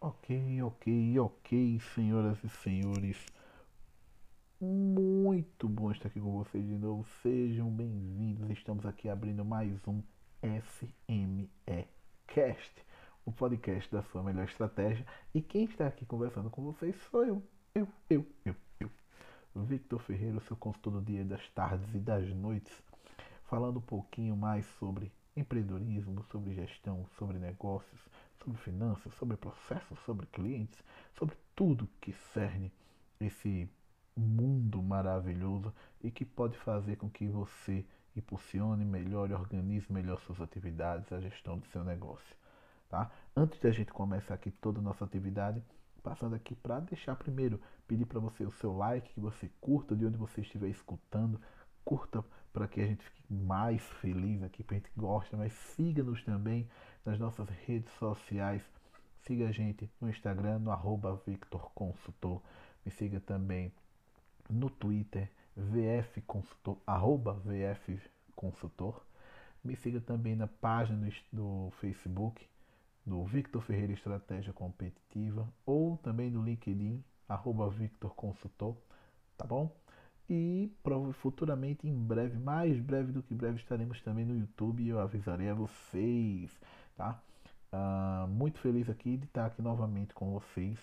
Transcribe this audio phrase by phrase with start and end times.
[0.00, 3.24] Ok, ok, ok, senhoras e senhores.
[4.60, 7.06] Muito bom estar aqui com vocês de novo.
[7.22, 8.50] Sejam bem-vindos.
[8.50, 10.02] Estamos aqui abrindo mais um
[10.42, 11.48] SME
[12.26, 12.84] Cast,
[13.24, 15.06] o podcast da sua melhor estratégia.
[15.32, 17.40] E quem está aqui conversando com vocês sou eu,
[17.72, 18.56] eu, eu, eu.
[19.54, 22.72] Victor Ferreira, seu consultor do dia das tardes e das noites,
[23.44, 28.00] falando um pouquinho mais sobre empreendedorismo, sobre gestão, sobre negócios,
[28.42, 30.82] sobre finanças, sobre processos, sobre clientes,
[31.18, 32.72] sobre tudo que cerne
[33.20, 33.68] esse
[34.16, 37.84] mundo maravilhoso e que pode fazer com que você
[38.16, 42.36] impulsione, melhore, organize melhor suas atividades, a gestão do seu negócio.
[42.88, 43.10] Tá?
[43.34, 45.62] Antes de a gente começar aqui toda a nossa atividade,
[46.02, 50.04] passando aqui para deixar primeiro, pedir para você o seu like, que você curta de
[50.04, 51.40] onde você estiver escutando,
[51.84, 56.22] curta para que a gente fique mais feliz aqui, para a gente gosta, mas siga-nos
[56.24, 56.68] também
[57.04, 58.62] nas nossas redes sociais.
[59.22, 62.42] Siga a gente no Instagram, no arroba Victor Consultor.
[62.84, 63.72] Me siga também
[64.50, 68.00] no Twitter, VF Consultor, arroba VF
[68.34, 69.00] Consultor.
[69.62, 72.44] Me siga também na página do Facebook,
[73.04, 78.76] do Victor Ferreira Estratégia Competitiva, ou também no LinkedIn, arroba Victor Consultor,
[79.36, 79.74] tá bom?
[80.30, 80.72] E
[81.14, 85.48] futuramente, em breve, mais breve do que breve, estaremos também no YouTube e eu avisarei
[85.48, 86.50] a vocês,
[86.96, 87.20] tá?
[87.72, 90.78] Uh, muito feliz aqui de estar aqui novamente com vocês.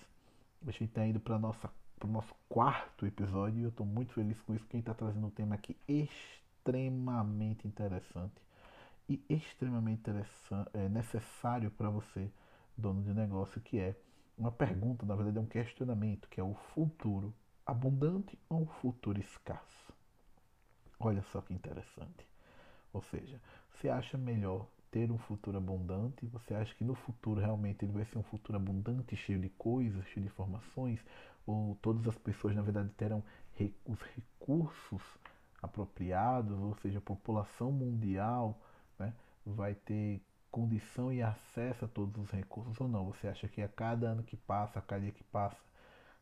[0.68, 4.54] A gente está indo para o nosso quarto episódio e eu estou muito feliz com
[4.54, 8.49] isso, porque a gente está trazendo um tema aqui extremamente interessante
[9.10, 10.10] e extremamente
[10.74, 12.32] é, necessário para você,
[12.78, 13.96] dono de negócio, que é
[14.38, 17.34] uma pergunta, na verdade é um questionamento, que é o futuro
[17.66, 19.94] abundante ou um futuro escasso?
[21.00, 22.28] Olha só que interessante.
[22.94, 23.42] Ou seja,
[23.74, 26.26] você acha melhor ter um futuro abundante?
[26.28, 30.06] Você acha que no futuro realmente ele vai ser um futuro abundante, cheio de coisas,
[30.08, 31.00] cheio de informações?
[31.50, 33.24] ou todas as pessoas na verdade terão
[33.86, 35.02] os recursos
[35.62, 38.58] apropriados, ou seja, a população mundial
[39.00, 39.14] né,
[39.46, 40.22] vai ter
[40.52, 43.06] condição e acesso a todos os recursos ou não?
[43.06, 45.58] Você acha que a cada ano que passa, a cada dia que passa,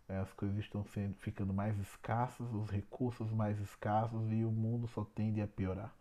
[0.07, 4.87] é, as coisas estão sendo, ficando mais escassas, os recursos mais escassos e o mundo
[4.87, 5.93] só tende a piorar?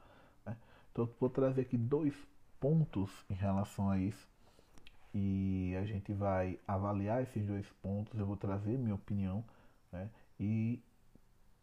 [0.44, 0.56] Né?
[0.92, 2.14] Então, vou trazer aqui dois
[2.60, 4.28] pontos em relação a isso
[5.14, 8.18] e a gente vai avaliar esses dois pontos.
[8.18, 9.42] Eu vou trazer minha opinião
[9.90, 10.82] né, e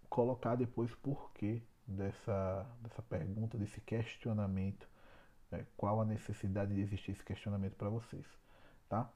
[0.10, 4.88] colocar depois porquê dessa, dessa pergunta, desse questionamento,
[5.58, 8.26] né, qual a necessidade de existir esse questionamento para vocês,
[8.90, 9.10] tá?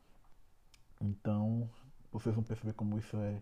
[1.00, 1.70] Então,
[2.12, 3.42] vocês vão perceber como isso é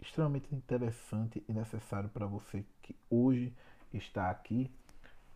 [0.00, 3.54] extremamente interessante e necessário para você que hoje
[3.92, 4.70] está aqui.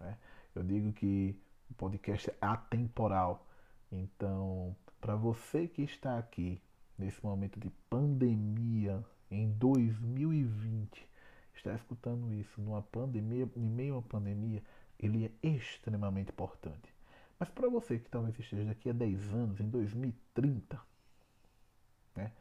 [0.00, 0.16] Né?
[0.54, 1.38] Eu digo que
[1.70, 3.46] o podcast é atemporal
[3.90, 6.60] então, para você que está aqui
[6.98, 11.08] nesse momento de pandemia em 2020,
[11.54, 14.62] está escutando isso numa pandemia, em meio a uma pandemia,
[14.98, 16.94] ele é extremamente importante.
[17.38, 20.80] Mas para você que talvez esteja daqui a 10 anos, em 2030,
[22.14, 22.32] né,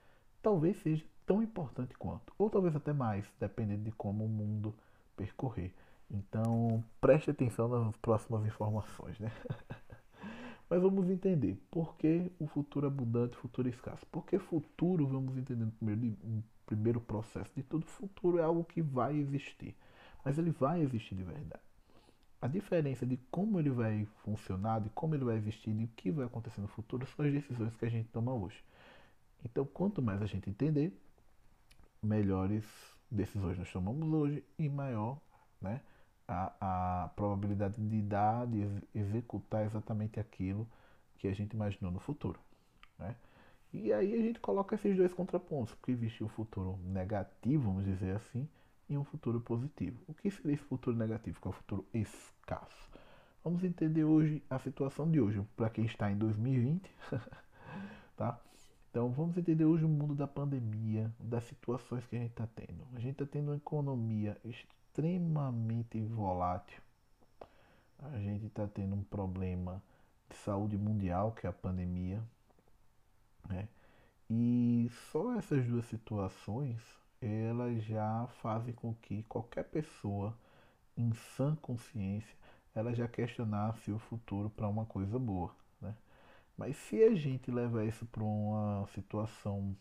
[0.41, 4.73] talvez seja tão importante quanto, ou talvez até mais, dependendo de como o mundo
[5.17, 5.73] percorrer.
[6.09, 9.31] Então, preste atenção nas próximas informações, né?
[10.69, 14.05] Mas vamos entender por que o futuro abundante, futuro escasso.
[14.11, 18.81] Porque futuro, vamos entender no primeiro, no primeiro processo de tudo, futuro é algo que
[18.81, 19.75] vai existir.
[20.23, 21.64] Mas ele vai existir de verdade.
[22.45, 26.11] A diferença de como ele vai funcionar, de como ele vai existir, de o que
[26.11, 28.63] vai acontecer no futuro, são as decisões que a gente toma hoje.
[29.43, 30.95] Então, quanto mais a gente entender,
[32.03, 32.63] melhores
[33.09, 35.19] decisões nós tomamos hoje e maior
[35.59, 35.81] né,
[36.27, 38.63] a, a probabilidade de dar, de
[38.93, 40.67] executar exatamente aquilo
[41.17, 42.39] que a gente imaginou no futuro.
[42.99, 43.15] Né?
[43.73, 48.17] E aí a gente coloca esses dois contrapontos, porque existe o futuro negativo, vamos dizer
[48.17, 48.47] assim,
[48.89, 49.99] e um futuro positivo.
[50.07, 51.39] O que seria esse futuro negativo?
[51.39, 52.89] Que é o futuro escasso.
[53.43, 56.89] Vamos entender hoje a situação de hoje, para quem está em 2020,
[58.17, 58.39] tá?
[58.89, 62.87] Então vamos entender hoje o mundo da pandemia, das situações que a gente está tendo.
[62.95, 66.81] A gente está tendo uma economia extremamente volátil.
[67.99, 69.83] A gente está tendo um problema
[70.29, 72.23] de saúde mundial, que é a pandemia.
[73.47, 73.67] Né?
[74.29, 76.81] E só essas duas situações
[77.21, 80.37] elas já fazem com que qualquer pessoa
[80.97, 82.35] em sã consciência
[82.73, 85.55] ela já questionasse o futuro para uma coisa boa.
[85.81, 85.95] Né?
[86.57, 89.75] Mas se a gente levar isso para uma situação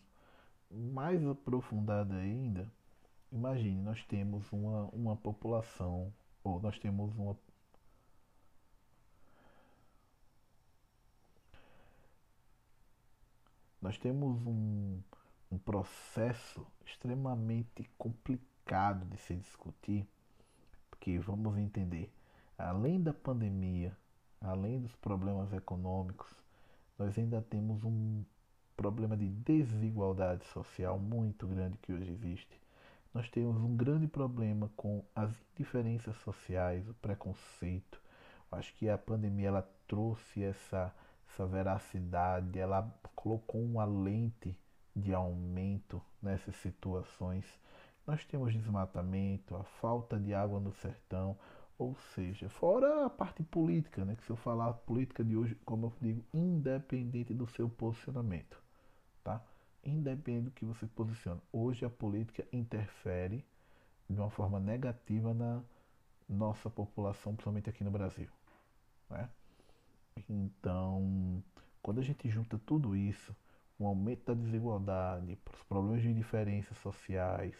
[0.71, 2.71] mais aprofundada ainda,
[3.31, 7.37] imagine, nós temos uma, uma população, ou nós temos uma.
[13.81, 15.01] Nós temos um,
[15.51, 20.07] um processo extremamente complicado de se discutir,
[20.89, 22.11] porque vamos entender,
[22.57, 23.95] além da pandemia,
[24.41, 26.33] além dos problemas econômicos,
[26.97, 28.23] nós ainda temos um
[28.75, 32.61] problema de desigualdade social muito grande que hoje existe.
[33.13, 38.01] Nós temos um grande problema com as diferenças sociais, o preconceito.
[38.51, 40.93] Acho que a pandemia ela trouxe essa,
[41.29, 44.55] essa veracidade, ela colocou uma lente
[44.95, 47.45] de aumento nessas situações.
[48.07, 51.37] Nós temos desmatamento, a falta de água no sertão,
[51.77, 54.15] ou seja, fora a parte política, né?
[54.15, 58.61] Que se eu falar política de hoje, como eu digo, independente do seu posicionamento,
[59.23, 59.43] tá?
[59.83, 61.41] Independente do que você posiciona.
[61.51, 63.45] Hoje a política interfere
[64.09, 65.61] de uma forma negativa na
[66.29, 68.29] nossa população, principalmente aqui no Brasil,
[69.09, 69.29] né?
[70.29, 71.43] Então,
[71.81, 73.35] quando a gente junta tudo isso,
[73.77, 77.55] o aumento da desigualdade, os problemas de diferenças sociais,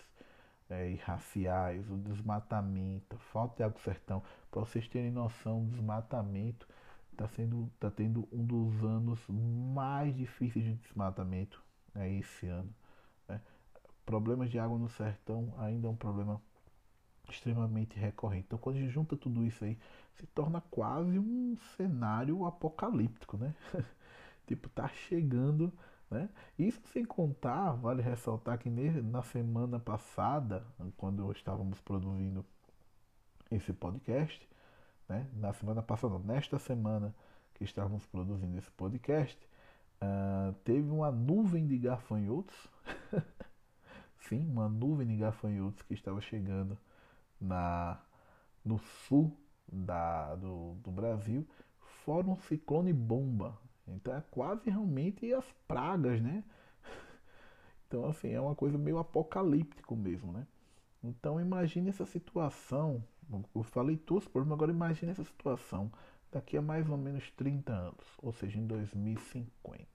[0.69, 4.23] é, e raciais, o desmatamento, a falta de água do sertão.
[4.49, 6.67] Para vocês terem noção, o desmatamento
[7.11, 11.61] está sendo tá tendo um dos anos mais difíceis de desmatamento
[11.93, 12.73] né, esse ano.
[13.27, 13.39] Né.
[14.05, 16.41] Problemas de água no sertão ainda é um problema
[17.29, 18.45] extremamente recorrente.
[18.47, 19.77] Então, quando a gente junta tudo isso aí,
[20.13, 23.55] se torna quase um cenário apocalíptico, né?
[24.45, 25.73] tipo, tá chegando
[26.09, 26.29] né?
[26.57, 30.65] Isso sem contar, vale ressaltar que na semana passada,
[30.97, 32.45] quando estávamos produzindo
[33.51, 34.47] esse podcast,
[35.07, 35.27] né?
[35.33, 37.13] na semana passada, nesta semana
[37.53, 39.37] que estávamos produzindo esse podcast,
[40.01, 42.55] uh, teve uma nuvem de gafanhotos,
[44.27, 46.77] sim, uma nuvem de gafanhotos que estava chegando
[47.39, 47.99] na,
[48.63, 49.35] no sul
[49.67, 51.47] da, do, do Brasil,
[52.03, 56.43] fora um ciclone bomba, então é quase realmente as pragas, né?
[57.87, 60.47] Então, assim, é uma coisa meio apocalíptico mesmo, né?
[61.03, 63.03] Então, imagine essa situação.
[63.53, 65.91] Eu falei todos por agora imagine essa situação
[66.31, 69.87] daqui a mais ou menos 30 anos, ou seja, em 2050.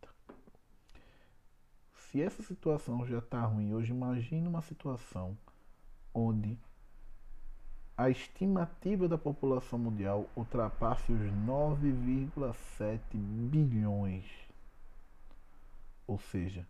[1.94, 5.36] Se essa situação já está ruim hoje, imagine uma situação
[6.14, 6.58] onde
[8.00, 14.24] a estimativa da população mundial ultrapasse os 9,7 bilhões.
[16.06, 16.66] Ou seja,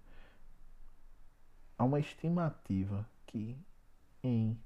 [1.78, 3.56] há uma estimativa que
[4.24, 4.58] em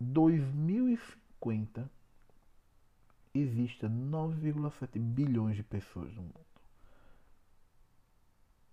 [0.00, 1.90] 2050
[3.34, 6.46] exista 9,7 bilhões de pessoas no mundo.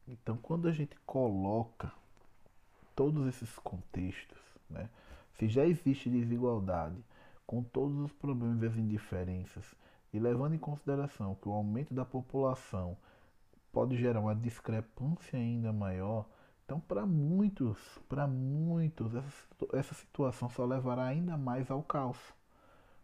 [0.08, 1.92] Então, quando a gente coloca
[2.96, 4.40] todos esses contextos,
[4.70, 4.90] né,
[5.34, 6.98] se já existe desigualdade,
[7.46, 9.76] com todos os problemas e as indiferenças,
[10.14, 12.96] e levando em consideração que o aumento da população
[13.72, 16.28] pode gerar uma discrepância ainda maior,
[16.64, 17.78] então para muitos,
[18.08, 22.20] para muitos, essa, essa situação só levará ainda mais ao caos.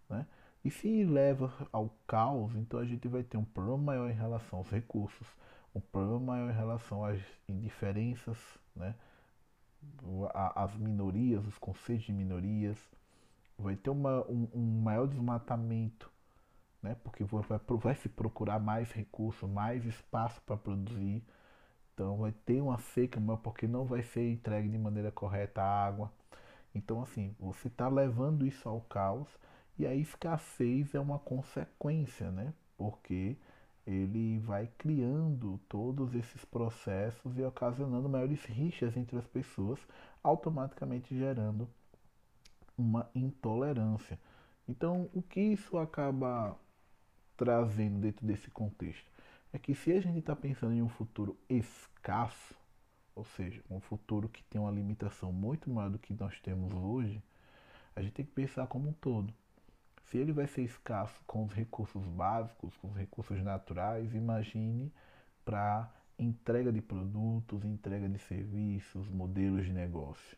[0.08, 0.26] Né?
[0.64, 4.60] E se leva ao caos, então a gente vai ter um problema maior em relação
[4.60, 5.28] aos recursos,
[5.74, 8.38] um problema maior em relação às indiferenças,
[8.76, 8.96] né?
[10.56, 12.78] As minorias, os conceitos de minorias,
[13.58, 16.12] vai ter uma, um, um maior desmatamento,
[16.82, 16.96] né?
[17.04, 17.44] porque vai,
[17.82, 21.24] vai se procurar mais recursos, mais espaço para produzir.
[21.94, 25.86] Então vai ter uma seca maior porque não vai ser entregue de maneira correta a
[25.86, 26.12] água.
[26.74, 29.28] Então assim, você está levando isso ao caos
[29.78, 32.54] e a escassez é uma consequência, né?
[32.78, 33.38] Porque
[33.90, 39.80] ele vai criando todos esses processos e ocasionando maiores rixas entre as pessoas,
[40.22, 41.68] automaticamente gerando
[42.78, 44.20] uma intolerância.
[44.68, 46.56] Então, o que isso acaba
[47.36, 49.10] trazendo dentro desse contexto?
[49.52, 52.54] É que se a gente está pensando em um futuro escasso,
[53.16, 57.24] ou seja, um futuro que tem uma limitação muito maior do que nós temos hoje,
[57.96, 59.34] a gente tem que pensar como um todo.
[60.10, 64.92] Se ele vai ser escasso com os recursos básicos, com os recursos naturais, imagine
[65.46, 65.88] para
[66.18, 70.36] entrega de produtos, entrega de serviços, modelos de negócio.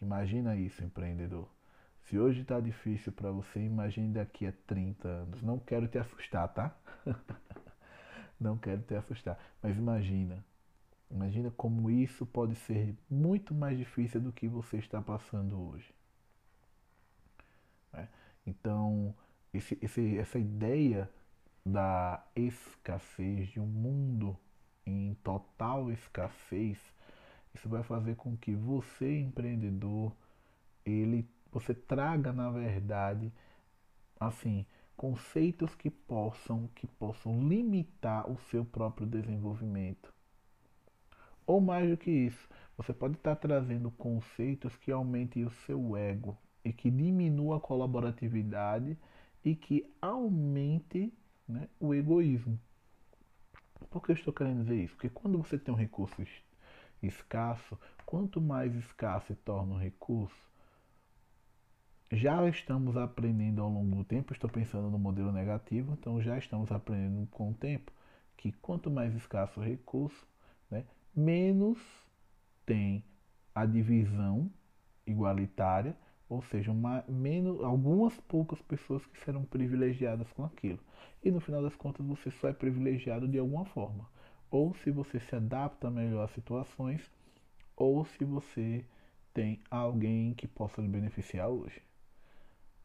[0.00, 1.48] Imagina isso, empreendedor.
[2.00, 5.40] Se hoje está difícil para você, imagine daqui a 30 anos.
[5.40, 6.76] Não quero te assustar, tá?
[8.38, 9.38] Não quero te assustar.
[9.62, 10.44] Mas imagina.
[11.08, 15.94] Imagina como isso pode ser muito mais difícil do que você está passando hoje.
[18.46, 19.14] Então,
[19.52, 21.08] esse, esse, essa ideia
[21.64, 24.36] da escassez, de um mundo
[24.86, 26.78] em total escassez,
[27.54, 30.12] Isso vai fazer com que você, empreendedor,
[30.84, 33.30] ele você traga na verdade
[34.18, 34.64] assim
[34.96, 40.12] conceitos que possam que possam limitar o seu próprio desenvolvimento.
[41.46, 46.36] Ou mais do que isso, você pode estar trazendo conceitos que aumentem o seu ego
[46.64, 48.98] e que diminua a colaboratividade
[49.44, 51.12] e que aumente
[51.48, 52.58] né, o egoísmo.
[53.90, 54.94] Por que eu estou querendo dizer isso?
[54.94, 56.22] Porque quando você tem um recurso
[57.02, 60.52] escasso, quanto mais escasso se torna um recurso,
[62.10, 66.70] já estamos aprendendo ao longo do tempo, estou pensando no modelo negativo, então já estamos
[66.70, 67.90] aprendendo com o tempo
[68.36, 70.26] que quanto mais escasso o recurso,
[70.70, 71.78] né, menos
[72.66, 73.04] tem
[73.54, 74.50] a divisão
[75.06, 75.96] igualitária,
[76.32, 80.78] ou seja, uma, menos, algumas poucas pessoas que serão privilegiadas com aquilo.
[81.22, 84.08] E no final das contas você só é privilegiado de alguma forma.
[84.50, 87.02] Ou se você se adapta melhor às situações,
[87.76, 88.82] ou se você
[89.34, 91.82] tem alguém que possa lhe beneficiar hoje.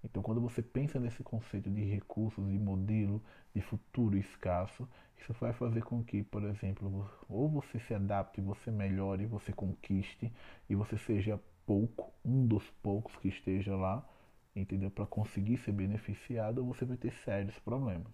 [0.04, 3.24] Então, quando você pensa nesse conceito de recursos, de modelo,
[3.56, 4.88] de futuro escasso,
[5.18, 10.32] isso vai fazer com que, por exemplo, ou você se adapte, você melhore, você conquiste
[10.70, 14.08] e você seja pouco, um dos poucos que esteja lá,
[14.56, 14.90] entendeu?
[14.90, 18.14] Para conseguir ser beneficiado, você vai ter sérios problemas.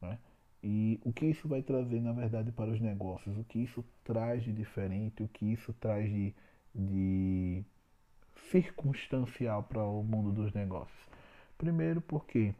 [0.00, 0.18] Né?
[0.62, 3.36] E o que isso vai trazer, na verdade, para os negócios?
[3.38, 5.22] O que isso traz de diferente?
[5.22, 6.34] O que isso traz de,
[6.74, 7.64] de
[8.50, 11.00] circunstancial para o mundo dos negócios?
[11.56, 12.54] Primeiro, porque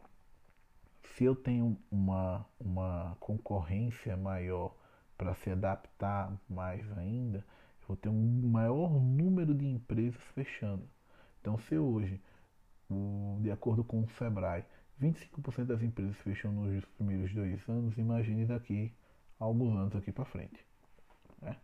[1.02, 4.74] se eu tenho uma, uma concorrência maior
[5.18, 7.44] para se adaptar mais ainda,
[7.90, 10.88] vou ter um maior número de empresas fechando.
[11.40, 12.20] Então, se hoje,
[13.40, 14.64] de acordo com o Sebrae,
[15.00, 18.92] 25% das empresas fecham nos primeiros dois anos, imagine daqui
[19.40, 20.64] a alguns anos aqui para frente.
[21.42, 21.56] Né?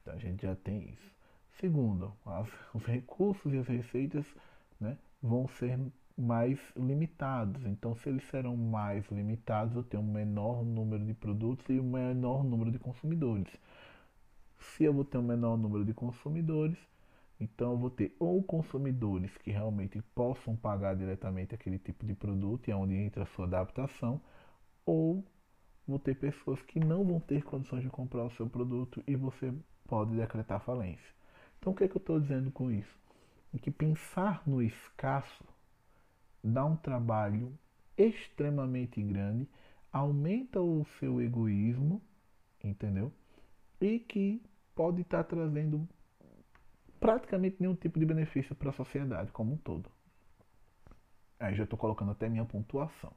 [0.00, 1.14] Então a gente já tem isso.
[1.60, 4.24] Segundo, as, os recursos e as receitas
[4.80, 5.78] né, vão ser
[6.16, 7.64] mais limitados.
[7.66, 11.90] Então, se eles serão mais limitados, eu tenho um menor número de produtos e um
[11.90, 13.48] menor número de consumidores.
[14.58, 16.78] Se eu vou ter um menor número de consumidores,
[17.40, 22.68] então eu vou ter ou consumidores que realmente possam pagar diretamente aquele tipo de produto
[22.68, 24.20] e é onde entra a sua adaptação,
[24.84, 25.24] ou
[25.86, 29.52] vou ter pessoas que não vão ter condições de comprar o seu produto e você
[29.86, 31.14] pode decretar falência.
[31.58, 32.98] Então, o que, é que eu estou dizendo com isso?
[33.54, 35.44] É que pensar no escasso
[36.42, 37.52] dá um trabalho
[37.96, 39.48] extremamente grande,
[39.92, 42.00] aumenta o seu egoísmo,
[42.62, 43.12] entendeu?
[43.80, 44.42] E que
[44.74, 45.88] pode estar trazendo
[46.98, 49.90] praticamente nenhum tipo de benefício para a sociedade como um todo.
[51.38, 53.12] Aí já estou colocando até minha pontuação.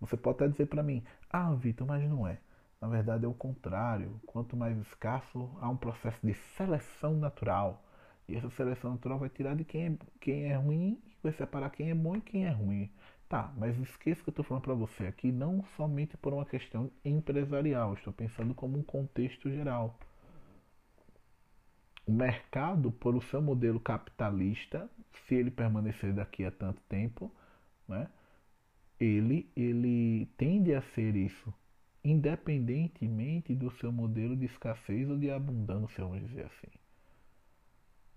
[0.00, 2.38] Você pode até dizer para mim, ah, Vitor, mas não é.
[2.80, 4.20] Na verdade é o contrário.
[4.26, 7.82] Quanto mais escasso, há um processo de seleção natural.
[8.28, 11.70] E essa seleção natural vai tirar de quem é, quem é ruim e vai separar
[11.70, 12.90] quem é bom e quem é ruim.
[13.34, 16.88] Tá, mas esqueça que eu estou falando para você aqui não somente por uma questão
[17.04, 17.94] empresarial.
[17.94, 19.98] Estou pensando como um contexto geral.
[22.06, 24.88] O mercado, por o seu modelo capitalista,
[25.26, 27.28] se ele permanecer daqui a tanto tempo,
[27.88, 28.08] né,
[29.00, 31.52] ele, ele tende a ser isso
[32.04, 36.70] independentemente do seu modelo de escassez ou de abundância, vamos dizer assim.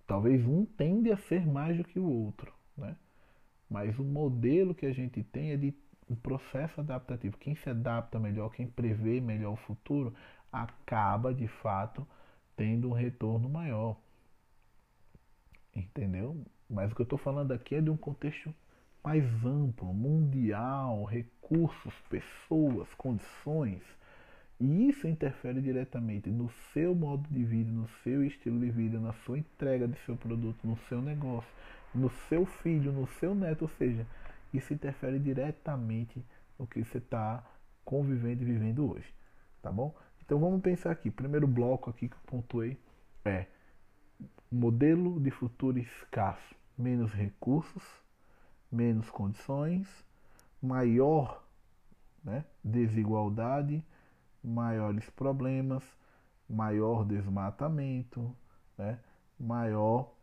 [0.06, 2.96] Talvez um tende a ser mais do que o outro, né?
[3.70, 5.74] Mas o modelo que a gente tem é de
[6.10, 7.38] um processo adaptativo.
[7.38, 10.14] Quem se adapta melhor, quem prevê melhor o futuro,
[10.52, 12.08] acaba de fato
[12.56, 13.98] tendo um retorno maior.
[15.76, 16.44] Entendeu?
[16.70, 18.54] Mas o que eu estou falando aqui é de um contexto
[19.04, 23.82] mais amplo, mundial, recursos, pessoas, condições.
[24.60, 29.14] E isso interfere diretamente no seu modo de vida, no seu estilo de vida, na
[29.14, 31.50] sua entrega de seu produto, no seu negócio,
[31.98, 33.64] no seu filho, no seu neto.
[33.64, 34.06] Ou seja,
[34.54, 36.24] isso interfere diretamente
[36.58, 37.44] no que você está
[37.84, 39.14] convivendo e vivendo hoje.
[39.62, 39.96] Tá bom?
[40.24, 41.10] Então vamos pensar aqui.
[41.10, 42.78] Primeiro bloco aqui que eu pontuei
[43.26, 43.46] é
[44.52, 47.84] modelo de futuro escasso, menos recursos
[48.72, 49.88] menos condições,
[50.62, 51.44] maior
[52.24, 53.84] né, desigualdade,
[54.44, 55.84] maiores problemas,
[56.50, 58.36] maior desmatamento,
[58.78, 59.00] né,
[59.40, 60.14] maior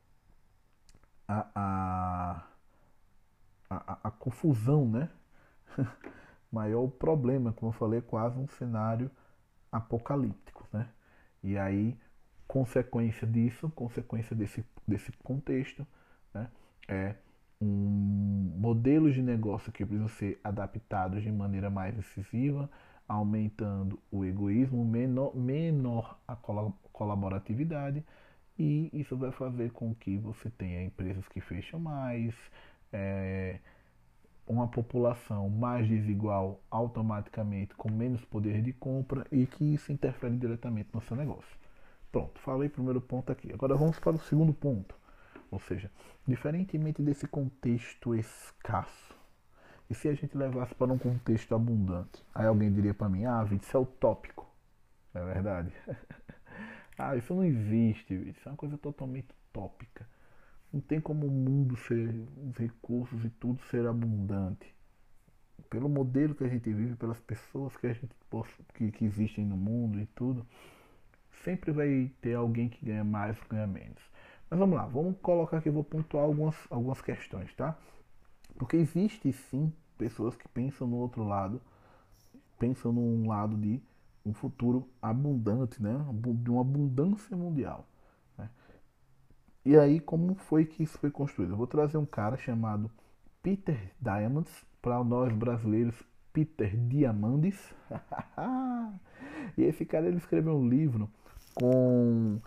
[1.28, 2.44] a, a,
[3.70, 5.10] a, a confusão, né?
[6.52, 9.10] maior problema, como eu falei, quase um cenário
[9.72, 10.88] apocalíptico, né?
[11.42, 11.98] E aí,
[12.46, 15.86] consequência disso, consequência desse, desse contexto,
[16.32, 16.48] né?
[16.88, 17.16] É
[17.60, 22.70] um modelos de negócio que precisam ser adaptados de maneira mais incisiva,
[23.08, 26.36] aumentando o egoísmo, menor, menor a
[26.92, 28.04] colaboratividade,
[28.58, 32.34] e isso vai fazer com que você tenha empresas que fecham mais,
[32.92, 33.58] é,
[34.46, 40.90] uma população mais desigual automaticamente com menos poder de compra e que isso interfere diretamente
[40.92, 41.56] no seu negócio.
[42.12, 43.52] Pronto, falei primeiro ponto aqui.
[43.52, 44.94] Agora vamos para o segundo ponto.
[45.50, 45.90] Ou seja,
[46.26, 49.14] diferentemente desse contexto escasso,
[49.88, 52.24] e se a gente levasse para um contexto abundante?
[52.34, 54.48] Aí alguém diria para mim, ah, isso é utópico.
[55.12, 55.72] É verdade.
[56.98, 60.08] ah, isso não existe, isso é uma coisa totalmente utópica.
[60.72, 62.08] Não tem como o mundo ser,
[62.48, 64.74] os recursos e tudo ser abundante.
[65.70, 68.14] Pelo modelo que a gente vive, pelas pessoas que a gente
[68.74, 70.46] que, que existem no mundo e tudo,
[71.44, 74.02] sempre vai ter alguém que ganha mais ou ganha menos.
[74.50, 77.76] Mas vamos lá, vamos colocar aqui, vou pontuar algumas, algumas questões, tá?
[78.56, 81.60] Porque existe sim pessoas que pensam no outro lado,
[82.58, 83.80] pensam num lado de
[84.24, 85.94] um futuro abundante, né?
[86.36, 87.86] De uma abundância mundial.
[89.64, 91.52] E aí, como foi que isso foi construído?
[91.52, 92.90] Eu vou trazer um cara chamado
[93.42, 94.52] Peter Diamonds,
[94.82, 95.96] para nós brasileiros,
[96.34, 97.74] Peter Diamandis.
[99.56, 101.08] e esse cara ele escreveu um livro
[101.54, 102.38] com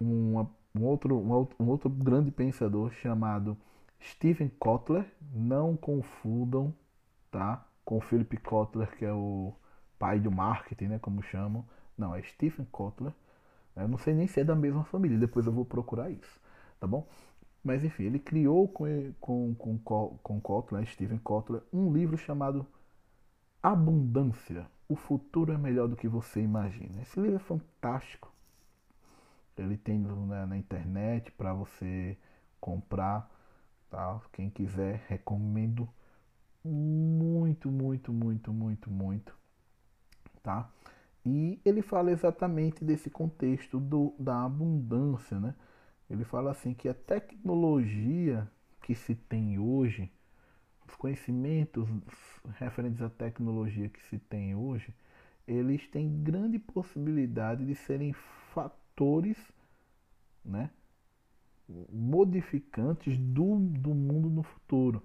[0.00, 3.56] uma, um, outro, um, outro, grande pensador chamado
[4.00, 5.06] Steven Kotler.
[5.32, 6.74] Não confundam
[7.30, 7.64] tá?
[7.84, 9.54] com Philip Kotler, que é o
[9.98, 11.64] pai do marketing, né, como chamam.
[11.96, 13.12] Não, é Stephen Kotler.
[13.76, 16.40] Eu não sei nem se é da mesma família, depois eu vou procurar isso
[16.84, 17.08] tá bom?
[17.62, 18.84] Mas enfim, ele criou com,
[19.18, 22.66] com, com, com Kotler, Steven Kotler, um livro chamado
[23.62, 24.66] Abundância.
[24.86, 27.00] O futuro é melhor do que você imagina.
[27.00, 28.30] Esse livro é fantástico.
[29.56, 32.18] Ele tem né, na internet para você
[32.60, 33.30] comprar.
[33.88, 34.20] Tá?
[34.30, 35.88] Quem quiser, recomendo
[36.62, 39.34] muito, muito, muito, muito, muito.
[40.44, 40.70] Tá?
[41.24, 45.54] E ele fala exatamente desse contexto do, da abundância, né?
[46.08, 48.46] Ele fala assim que a tecnologia
[48.82, 50.12] que se tem hoje,
[50.86, 51.88] os conhecimentos
[52.58, 54.94] referentes à tecnologia que se tem hoje,
[55.48, 58.12] eles têm grande possibilidade de serem
[58.52, 59.38] fatores
[60.44, 60.70] né,
[61.90, 65.02] modificantes do, do mundo no futuro.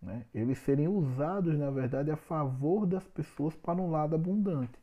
[0.00, 0.24] Né?
[0.34, 4.78] Eles serem usados, na verdade, a favor das pessoas para um lado abundante.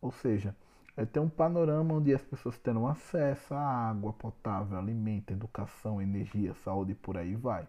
[0.00, 0.56] Ou seja,
[0.96, 6.54] é ter um panorama onde as pessoas terão acesso à água potável, alimento, educação, energia,
[6.54, 7.68] saúde e por aí vai.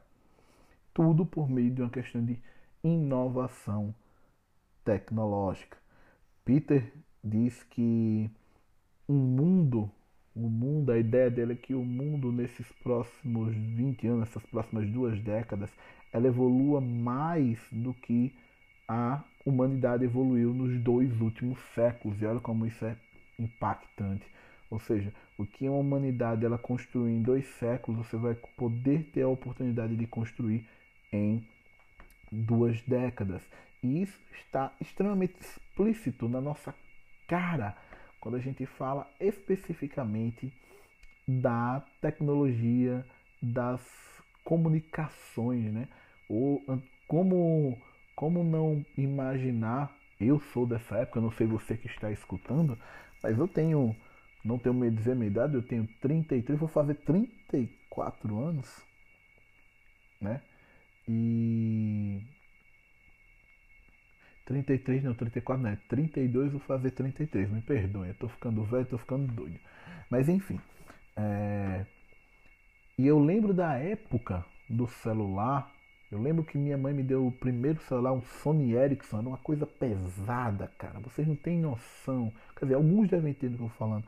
[0.93, 2.41] Tudo por meio de uma questão de
[2.83, 3.93] inovação
[4.85, 5.77] tecnológica.
[6.45, 8.31] Peter diz que
[9.09, 9.91] um mundo,
[10.33, 14.89] o mundo, a ideia dele é que o mundo nesses próximos 20 anos, essas próximas
[14.89, 15.69] duas décadas,
[16.11, 18.33] ela evolua mais do que
[18.87, 22.21] a humanidade evoluiu nos dois últimos séculos.
[22.21, 22.95] E olha como isso é
[23.39, 24.25] impactante.
[24.69, 29.21] Ou seja, o que a humanidade ela construiu em dois séculos, você vai poder ter
[29.21, 30.67] a oportunidade de construir
[31.11, 31.45] em
[32.31, 33.41] duas décadas.
[33.81, 36.73] E isso está extremamente explícito na nossa
[37.27, 37.75] cara
[38.19, 40.51] quando a gente fala especificamente
[41.27, 43.05] da tecnologia,
[43.41, 43.81] das
[44.47, 45.89] comunicações, né?
[46.29, 46.63] Ou
[47.05, 47.77] como,
[48.15, 52.79] como não imaginar, eu sou dessa época, não sei você que está escutando,
[53.21, 53.93] mas eu tenho,
[54.45, 58.85] não tenho medo de dizer minha idade, eu tenho 33, vou fazer 34 anos,
[60.21, 60.41] né?
[61.05, 62.21] E
[64.45, 68.85] 33 não, 34 não, é 32 vou fazer 33, me perdoe, eu tô ficando velho,
[68.85, 69.59] tô ficando doido.
[70.09, 70.57] Mas enfim,
[71.17, 71.85] é...
[72.97, 75.71] e eu lembro da época do celular
[76.09, 79.37] eu lembro que minha mãe me deu o primeiro celular, um Sony Ericsson, era uma
[79.37, 80.99] coisa pesada, cara.
[81.01, 82.31] Vocês não têm noção.
[82.55, 84.07] Quer dizer, alguns devem ter do que eu estou falando.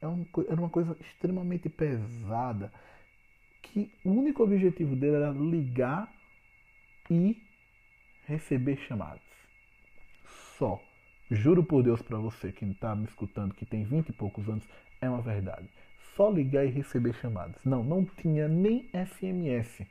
[0.00, 2.72] Era uma coisa extremamente pesada.
[3.60, 6.12] Que o único objetivo dele era ligar
[7.10, 7.36] e
[8.26, 9.20] receber chamadas.
[10.56, 10.80] Só.
[11.28, 14.68] Juro por Deus para você que está me escutando, que tem 20 e poucos anos,
[15.00, 15.68] é uma verdade.
[16.16, 17.56] Só ligar e receber chamadas.
[17.64, 19.86] Não, não tinha nem SMS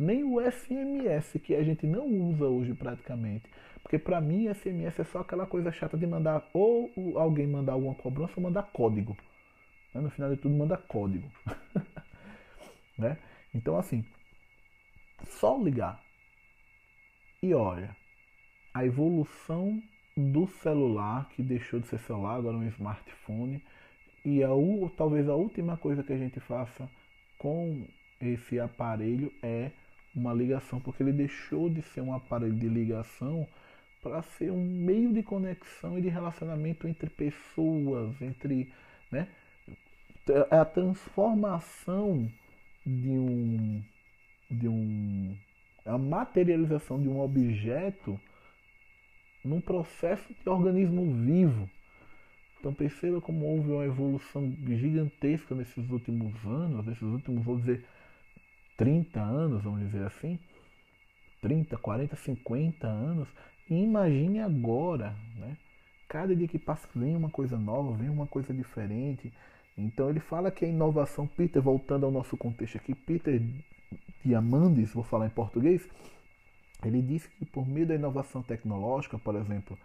[0.00, 3.44] nem o SMS, que a gente não usa hoje praticamente.
[3.82, 7.94] Porque para mim SMS é só aquela coisa chata de mandar ou alguém mandar alguma
[7.94, 9.16] cobrança ou mandar código.
[9.94, 10.00] Né?
[10.00, 11.30] No final de tudo manda código.
[12.96, 13.18] né?
[13.54, 14.04] Então assim,
[15.24, 16.00] só ligar.
[17.42, 17.94] E olha,
[18.72, 19.82] a evolução
[20.16, 23.62] do celular, que deixou de ser celular, agora é um smartphone,
[24.24, 24.48] e a,
[24.96, 26.88] talvez a última coisa que a gente faça
[27.38, 27.86] com
[28.20, 29.70] esse aparelho é
[30.14, 33.46] uma ligação, porque ele deixou de ser um aparelho de ligação
[34.02, 38.72] para ser um meio de conexão e de relacionamento entre pessoas, entre,
[39.10, 39.28] né,
[40.50, 42.30] é a transformação
[42.86, 43.82] de um
[44.50, 45.36] de um
[45.84, 48.20] a materialização de um objeto
[49.44, 51.68] num processo de organismo vivo.
[52.60, 57.86] Então perceba como houve uma evolução gigantesca nesses últimos anos, nesses últimos, vou dizer,
[58.76, 60.38] 30 anos, vamos dizer assim,
[61.40, 63.28] 30, 40, 50 anos,
[63.68, 65.56] e imagine agora, né?
[66.06, 69.32] Cada dia que passa vem uma coisa nova, vem uma coisa diferente.
[69.78, 73.40] Então ele fala que a inovação, Peter, voltando ao nosso contexto aqui, Peter
[74.22, 75.88] Diamandis, vou falar em português,
[76.84, 79.78] ele disse que por meio da inovação tecnológica, por exemplo,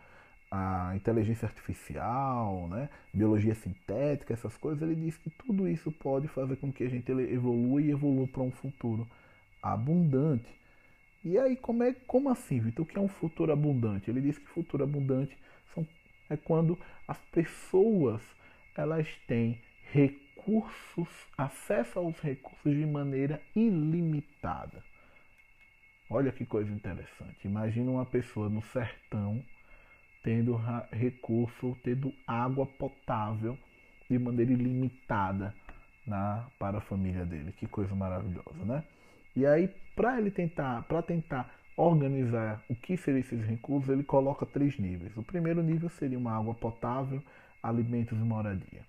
[0.56, 6.56] a inteligência artificial, né, biologia sintética, essas coisas, ele disse que tudo isso pode fazer
[6.56, 9.06] com que a gente evolua e evolua para um futuro
[9.62, 10.48] abundante.
[11.26, 12.86] E aí, como, é, como assim, Vitor?
[12.86, 14.10] O que é um futuro abundante?
[14.10, 15.38] Ele diz que futuro abundante
[15.74, 15.86] são,
[16.30, 18.22] é quando as pessoas
[18.78, 19.60] elas têm
[19.92, 24.84] recursos, acesso aos recursos de maneira ilimitada.
[26.10, 27.46] Olha que coisa interessante.
[27.46, 29.44] Imagina uma pessoa no sertão
[30.26, 30.60] tendo
[30.92, 33.56] recurso, tendo água potável
[34.10, 35.54] de maneira ilimitada
[36.06, 37.52] na, para a família dele.
[37.52, 38.84] Que coisa maravilhosa, né?
[39.36, 44.48] E aí, para ele tentar, para tentar organizar o que seriam esses recursos, ele coloca
[44.48, 45.16] três níveis.
[45.16, 47.22] O primeiro nível seria uma água potável,
[47.62, 48.82] alimentos e moradia.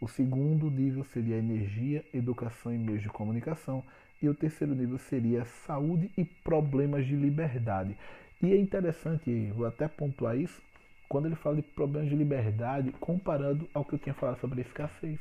[0.00, 3.84] O segundo nível seria energia, educação e meios de comunicação.
[4.22, 7.94] E o terceiro nível seria saúde e problemas de liberdade.
[8.42, 10.62] E é interessante, vou até pontuar isso,
[11.10, 15.18] quando ele fala de problemas de liberdade, comparando ao que eu tinha falado sobre escassez.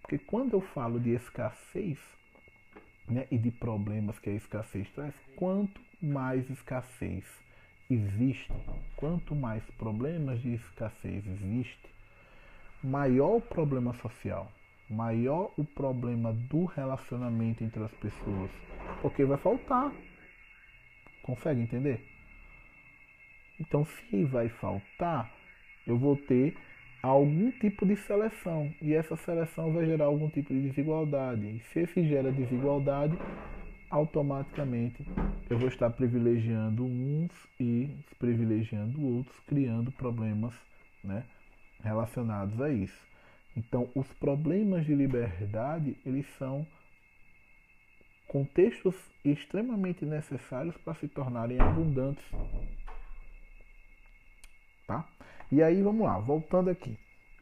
[0.00, 1.98] Porque quando eu falo de escassez,
[3.06, 7.24] né, e de problemas que a escassez traz, quanto mais escassez
[7.90, 8.50] existe,
[8.96, 11.94] quanto mais problemas de escassez existe,
[12.82, 14.50] maior o problema social,
[14.88, 18.50] maior o problema do relacionamento entre as pessoas,
[19.02, 19.92] porque vai faltar.
[21.22, 22.17] Consegue entender?
[23.60, 25.32] Então, se vai faltar,
[25.86, 26.56] eu vou ter
[27.02, 31.46] algum tipo de seleção e essa seleção vai gerar algum tipo de desigualdade.
[31.46, 33.16] E se esse gera desigualdade,
[33.90, 35.04] automaticamente
[35.48, 40.54] eu vou estar privilegiando uns e privilegiando outros, criando problemas
[41.02, 41.24] né,
[41.82, 43.08] relacionados a isso.
[43.56, 46.66] Então, os problemas de liberdade, eles são
[48.28, 48.94] contextos
[49.24, 52.24] extremamente necessários para se tornarem abundantes.
[54.88, 55.06] Tá?
[55.52, 56.98] E aí vamos lá, voltando aqui,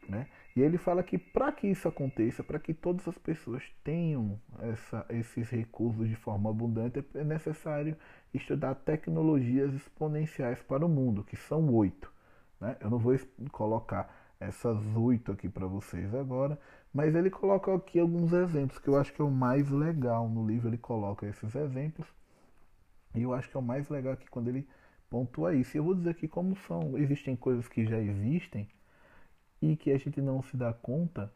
[0.07, 0.27] né?
[0.53, 5.05] E ele fala que para que isso aconteça, para que todas as pessoas tenham essa,
[5.09, 7.95] esses recursos de forma abundante, é necessário
[8.33, 12.11] estudar tecnologias exponenciais para o mundo, que são oito.
[12.59, 12.75] Né?
[12.81, 13.15] Eu não vou
[13.51, 16.59] colocar essas oito aqui para vocês agora,
[16.93, 20.45] mas ele coloca aqui alguns exemplos que eu acho que é o mais legal no
[20.45, 20.67] livro.
[20.67, 22.07] Ele coloca esses exemplos
[23.15, 24.67] e eu acho que é o mais legal aqui quando ele
[25.09, 25.77] pontua isso.
[25.77, 28.67] Eu vou dizer aqui como são, existem coisas que já existem
[29.61, 31.31] e que a gente não se dá conta.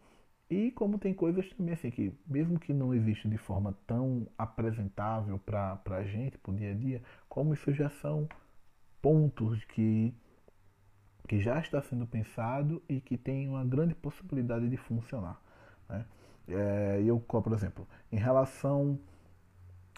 [0.50, 5.40] E como tem coisas também assim que, mesmo que não existe de forma tão apresentável
[5.40, 8.28] para a gente, para o dia a dia, como isso já são
[9.02, 10.14] pontos que,
[11.28, 15.42] que já está sendo pensado e que tem uma grande possibilidade de funcionar.
[15.88, 16.06] Né?
[16.50, 19.00] É, eu, por exemplo, em relação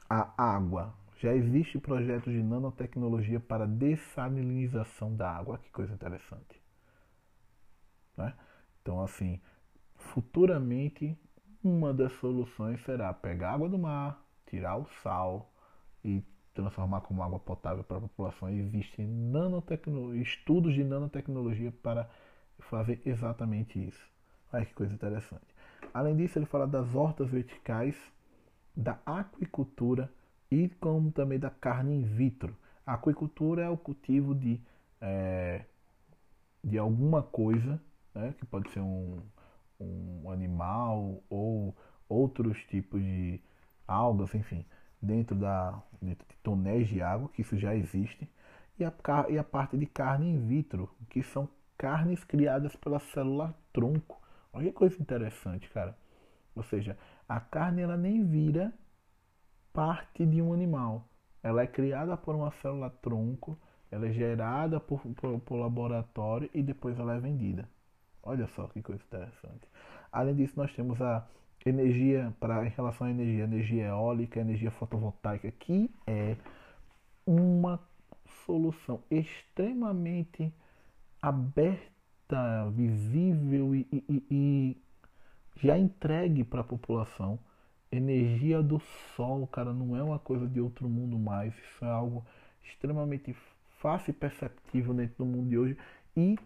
[0.08, 5.58] à água, já existe projetos de nanotecnologia para dessalinização da água.
[5.58, 6.62] Que coisa interessante.
[8.18, 8.34] Né?
[8.82, 9.40] Então, assim,
[9.96, 11.18] futuramente
[11.64, 15.50] uma das soluções será pegar água do mar, tirar o sal
[16.04, 16.22] e
[16.54, 18.50] transformar como água potável para a população.
[18.50, 19.10] Existem
[20.22, 22.10] estudos de nanotecnologia para
[22.60, 24.12] fazer exatamente isso.
[24.52, 25.48] Olha que coisa interessante.
[25.94, 27.96] Além disso, ele fala das hortas verticais,
[28.76, 30.12] da aquicultura
[30.54, 32.56] e como também da carne in vitro.
[32.86, 34.62] A aquicultura é o cultivo de,
[35.02, 35.66] é,
[36.64, 37.82] de alguma coisa,
[38.14, 39.20] né, que pode ser um,
[39.80, 41.76] um animal ou
[42.08, 43.42] outros tipos de
[43.88, 44.66] algas, enfim,
[45.02, 48.30] dentro, da, dentro de tonéis de água, que isso já existe,
[48.78, 48.94] e a,
[49.30, 54.22] e a parte de carne in vitro, que são carnes criadas pela célula tronco.
[54.52, 55.98] Olha que coisa interessante, cara.
[56.56, 58.74] Ou seja, a carne ela nem vira
[59.74, 61.08] parte de um animal.
[61.42, 63.58] Ela é criada por uma célula tronco,
[63.92, 67.68] ela é gerada por, por, por laboratório e depois ela é vendida.
[68.22, 69.68] Olha só que coisa interessante.
[70.12, 71.28] Além disso, nós temos a
[71.66, 76.38] energia para em relação à energia, energia eólica, energia fotovoltaica, que é
[77.26, 77.80] uma
[78.46, 80.54] solução extremamente
[81.22, 84.78] aberta, visível e, e, e
[85.58, 87.40] já entregue para a população.
[87.96, 88.80] Energia do
[89.16, 91.54] sol, cara, não é uma coisa de outro mundo mais.
[91.54, 92.26] Isso é algo
[92.64, 93.36] extremamente
[93.80, 95.78] fácil e perceptível dentro do mundo de hoje
[96.16, 96.38] e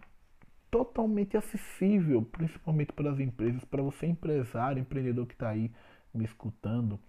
[0.70, 5.72] totalmente acessível, principalmente para as empresas, para você empresário, empreendedor que está aí
[6.14, 7.00] me escutando,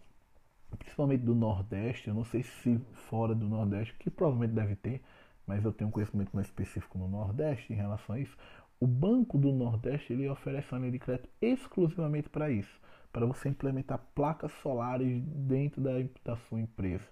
[0.78, 5.02] principalmente do Nordeste, eu não sei se fora do Nordeste, que provavelmente deve ter,
[5.46, 8.36] mas eu tenho um conhecimento mais específico no Nordeste em relação a isso.
[8.78, 12.80] O Banco do Nordeste ele oferece uma linha de crédito exclusivamente para isso,
[13.12, 15.92] para você implementar placas solares dentro da,
[16.24, 17.08] da sua empresa,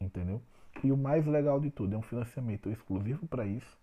[0.00, 0.40] entendeu?
[0.82, 3.78] E o mais legal de tudo é um financiamento exclusivo para isso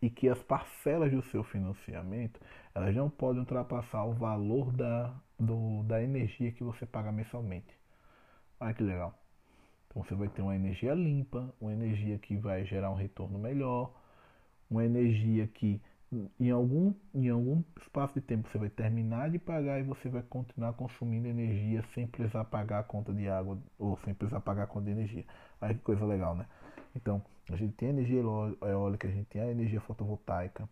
[0.00, 2.40] e que as parcelas do seu financiamento
[2.74, 7.74] elas não podem ultrapassar o valor da, do, da energia que você paga mensalmente.
[8.60, 9.18] Olha que legal.
[9.88, 13.92] Então você vai ter uma energia limpa, uma energia que vai gerar um retorno melhor,
[14.70, 15.80] uma energia que
[16.38, 20.22] em algum, em algum espaço de tempo você vai terminar de pagar e você vai
[20.22, 24.66] continuar consumindo energia sem precisar pagar a conta de água ou sem precisar pagar a
[24.66, 25.24] conta de energia.
[25.60, 26.46] Olha que coisa legal, né?
[26.94, 30.68] Então, a gente tem a energia eólica, a gente tem a energia fotovoltaica.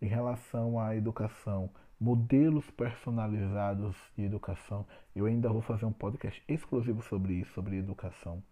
[0.00, 7.02] Em relação à educação, modelos personalizados de educação, eu ainda vou fazer um podcast exclusivo
[7.02, 8.42] sobre isso, sobre educação.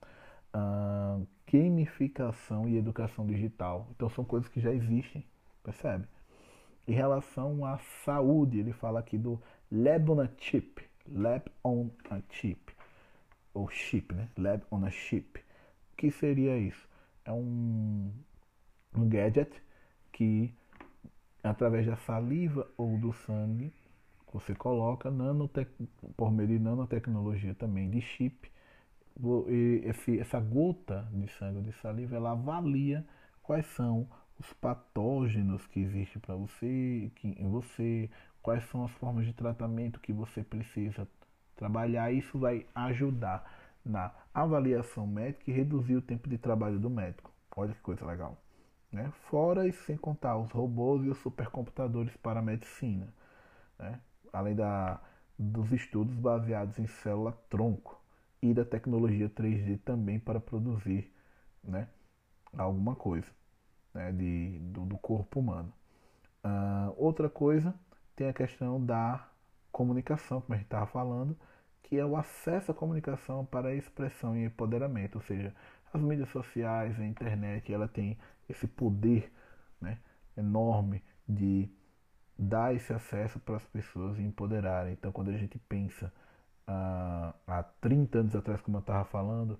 [0.55, 3.89] Uh, gamificação e educação digital.
[3.95, 5.25] Então são coisas que já existem,
[5.63, 6.07] percebe?
[6.87, 9.41] Em relação à saúde, ele fala aqui do
[9.71, 10.83] Lab on a Chip.
[11.09, 12.73] Lab on a Chip.
[13.55, 14.29] Ou chip, né?
[14.37, 15.39] Lab on a Chip.
[15.93, 16.89] O que seria isso?
[17.25, 18.11] é um,
[18.95, 19.51] um gadget
[20.13, 20.55] que,
[21.43, 23.73] através da saliva ou do sangue,
[24.33, 25.71] você coloca nanotec,
[26.17, 28.51] por meio de nanotecnologia também, de chip,
[29.85, 33.07] esse, essa gota de sangue ou de saliva, ela avalia
[33.43, 38.11] quais são os patógenos que existem para você, que, em você,
[38.43, 41.09] quais são as formas de tratamento que você precisa
[41.57, 42.13] trabalhar.
[42.13, 43.51] Isso vai ajudar
[43.85, 47.31] na avaliação médica e reduzir o tempo de trabalho do médico.
[47.57, 48.37] Olha que coisa legal.
[48.91, 49.11] Né?
[49.31, 53.13] Fora e sem contar os robôs e os supercomputadores para a medicina.
[53.79, 54.01] Né?
[54.33, 55.01] Além da,
[55.39, 58.01] dos estudos baseados em célula-tronco
[58.43, 61.13] e da tecnologia 3D também para produzir
[61.63, 61.89] né,
[62.57, 63.27] alguma coisa
[63.95, 65.73] né, de, do, do corpo humano.
[66.45, 67.75] Uh, outra coisa
[68.17, 69.29] tem a questão da
[69.71, 71.37] comunicação, como a gente estava falando,
[71.83, 75.55] que é o acesso à comunicação para expressão e empoderamento, ou seja,
[75.93, 79.33] as mídias sociais, a internet, ela tem esse poder
[79.81, 79.99] né,
[80.37, 81.69] enorme de
[82.39, 84.95] dar esse acesso para as pessoas e empoderarem.
[84.95, 86.13] Então, quando a gente pensa
[86.67, 89.59] ah, há 30 anos atrás, como eu estava falando,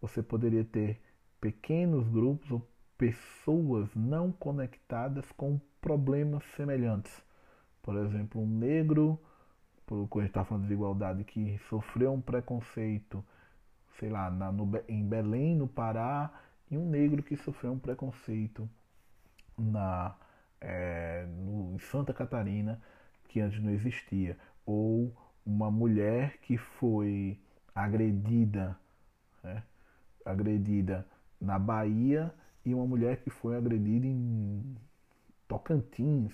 [0.00, 1.00] você poderia ter
[1.40, 2.66] pequenos grupos ou
[3.02, 7.12] pessoas não conectadas com problemas semelhantes.
[7.82, 9.20] Por exemplo, um negro
[9.84, 13.24] por gente está falando de desigualdade, que sofreu um preconceito,
[13.98, 16.32] sei lá, na, no, em Belém, no Pará,
[16.70, 18.70] e um negro que sofreu um preconceito
[19.58, 20.14] na,
[20.60, 22.80] é, no, em Santa Catarina,
[23.28, 25.12] que antes não existia, ou
[25.44, 27.36] uma mulher que foi
[27.74, 28.78] agredida,
[29.42, 29.64] né,
[30.24, 31.04] agredida
[31.40, 32.32] na Bahia
[32.64, 34.76] e uma mulher que foi agredida em
[35.48, 36.32] Tocantins.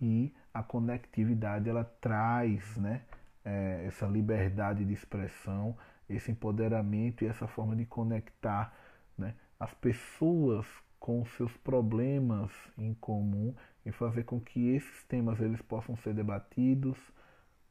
[0.00, 3.02] E a conectividade ela traz né,
[3.44, 5.76] é, essa liberdade de expressão,
[6.08, 8.74] esse empoderamento e essa forma de conectar
[9.16, 10.66] né, as pessoas
[10.98, 16.98] com seus problemas em comum e fazer com que esses temas eles possam ser debatidos,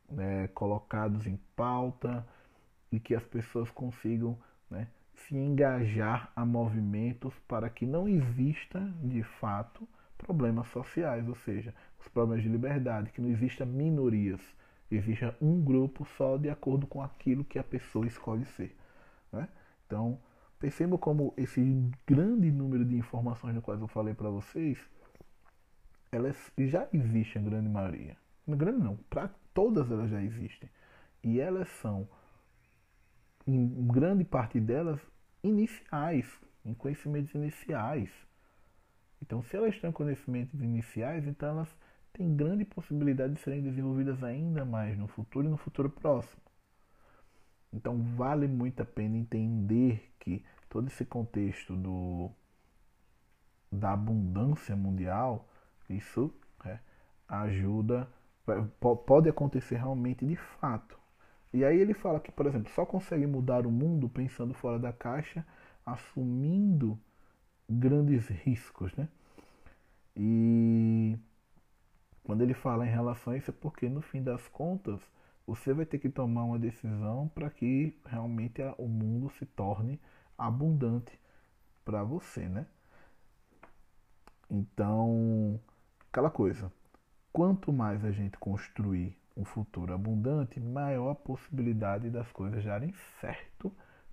[0.10, 2.26] né, colocados em pauta
[2.92, 4.38] e que as pessoas consigam
[5.16, 12.08] se engajar a movimentos para que não exista de fato problemas sociais, ou seja, os
[12.08, 14.42] problemas de liberdade, que não exista minorias,
[14.90, 18.76] exista um grupo só de acordo com aquilo que a pessoa escolhe ser.
[19.32, 19.48] Né?
[19.86, 20.20] Então,
[20.60, 21.62] perceba como esse
[22.08, 24.78] grande número de informações no quais eu falei para vocês,
[26.12, 28.18] elas já existem a grande maioria.
[28.48, 30.70] No grande não, para todas elas já existem.
[31.24, 32.08] E elas são,
[33.48, 35.00] em grande parte delas,
[35.44, 36.28] iniciais,
[36.64, 38.10] em conhecimentos iniciais.
[39.22, 41.76] Então, se elas em conhecimentos iniciais, então elas
[42.16, 46.42] tem grande possibilidade de serem desenvolvidas ainda mais no futuro e no futuro próximo.
[47.74, 52.32] Então vale muito a pena entender que todo esse contexto do,
[53.70, 55.46] da abundância mundial,
[55.90, 56.80] isso é,
[57.28, 58.08] ajuda,
[59.06, 60.98] pode acontecer realmente de fato.
[61.56, 64.92] E aí ele fala que, por exemplo, só consegue mudar o mundo pensando fora da
[64.92, 65.48] caixa,
[65.86, 67.00] assumindo
[67.70, 69.08] grandes riscos, né?
[70.18, 71.18] E
[72.26, 75.00] quando ele fala em relação a isso é porque no fim das contas
[75.48, 79.98] você vai ter que tomar uma decisão para que realmente o mundo se torne
[80.38, 81.18] abundante
[81.86, 82.66] para você, né?
[84.52, 85.58] Então,
[86.12, 86.70] aquela coisa,
[87.32, 93.72] quanto mais a gente construir um futuro abundante, maior a possibilidade das coisas darem certo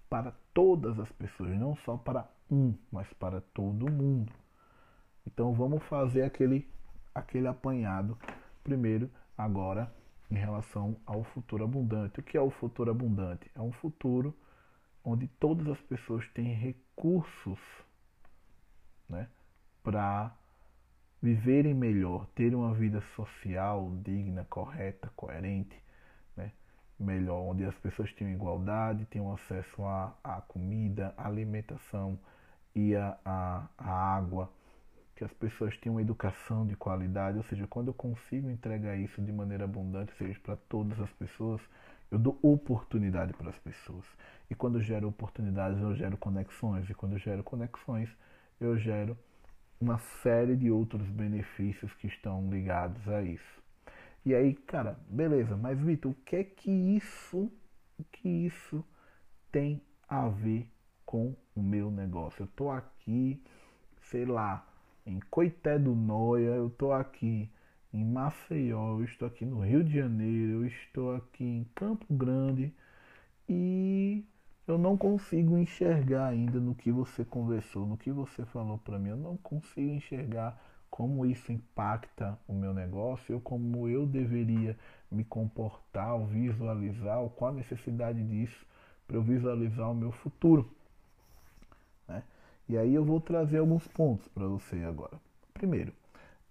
[0.09, 4.33] para todas as pessoas, não só para um, mas para todo mundo.
[5.27, 6.69] Então vamos fazer aquele
[7.15, 8.19] aquele apanhado
[8.65, 9.93] primeiro agora
[10.31, 12.21] em relação ao futuro abundante.
[12.21, 13.51] O que é o futuro abundante?
[13.55, 14.35] É um futuro
[15.05, 17.59] onde todas as pessoas têm recursos,
[19.09, 19.29] né,
[19.83, 20.35] para
[21.23, 25.81] viverem melhor, terem uma vida social digna, correta, coerente,
[26.37, 26.51] né?
[26.99, 32.19] melhor, onde as pessoas tenham igualdade, tenham acesso à, à comida, à alimentação
[32.75, 34.51] e à, à, à água,
[35.15, 39.31] que as pessoas tenham educação de qualidade, ou seja, quando eu consigo entregar isso de
[39.31, 41.61] maneira abundante, seja para todas as pessoas,
[42.11, 44.05] eu dou oportunidade para as pessoas.
[44.51, 48.09] E quando eu gero oportunidades, eu gero conexões, e quando eu gero conexões,
[48.61, 49.17] eu gero
[49.83, 53.63] uma série de outros benefícios que estão ligados a isso.
[54.25, 57.51] E aí, cara, beleza, mas Vitor, o que é que isso,
[57.99, 58.85] o que isso
[59.51, 60.71] tem a ver
[61.05, 62.45] com o meu negócio?
[62.45, 63.43] Eu tô aqui,
[64.03, 64.65] sei lá,
[65.05, 67.51] em Coité do Noia, eu tô aqui
[67.93, 72.73] em Maceió, eu estou aqui no Rio de Janeiro, eu estou aqui em Campo Grande
[73.49, 74.25] e
[74.73, 79.11] eu não consigo enxergar ainda no que você conversou, no que você falou para mim.
[79.11, 84.77] Eu não consigo enxergar como isso impacta o meu negócio, ou como eu deveria
[85.11, 88.67] me comportar, ou visualizar, ou qual a necessidade disso
[89.07, 90.71] para eu visualizar o meu futuro.
[92.09, 92.23] Né?
[92.69, 95.19] E aí eu vou trazer alguns pontos para você agora.
[95.55, 95.93] Primeiro,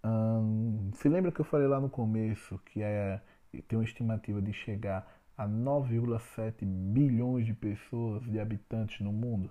[0.04, 3.22] hum, se lembra que eu falei lá no começo que é,
[3.68, 9.50] tem uma estimativa de chegar a 9,7 bilhões de pessoas, de habitantes no mundo.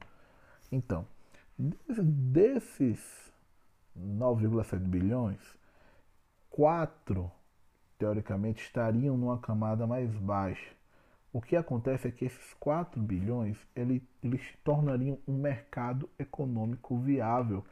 [0.71, 1.07] Então,
[1.59, 3.33] desses
[3.97, 5.41] 9,7 bilhões,
[6.51, 7.31] 4
[7.99, 10.75] teoricamente estariam numa camada mais baixa.
[11.33, 17.65] O que acontece é que esses 4 bilhões eles, eles tornariam um mercado econômico viável,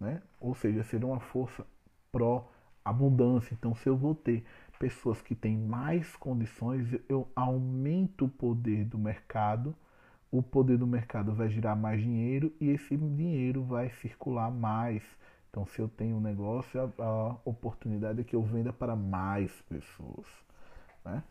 [0.00, 0.22] né?
[0.40, 1.66] ou seja, seria uma força
[2.10, 3.52] pró-abundância.
[3.52, 4.44] Então, se eu vou ter
[4.78, 9.74] pessoas que têm mais condições, eu aumento o poder do mercado,
[10.30, 15.02] o poder do mercado vai girar mais dinheiro e esse dinheiro vai circular mais.
[15.48, 19.52] Então, se eu tenho um negócio, a, a oportunidade é que eu venda para mais
[19.62, 20.26] pessoas.
[21.04, 21.22] Né?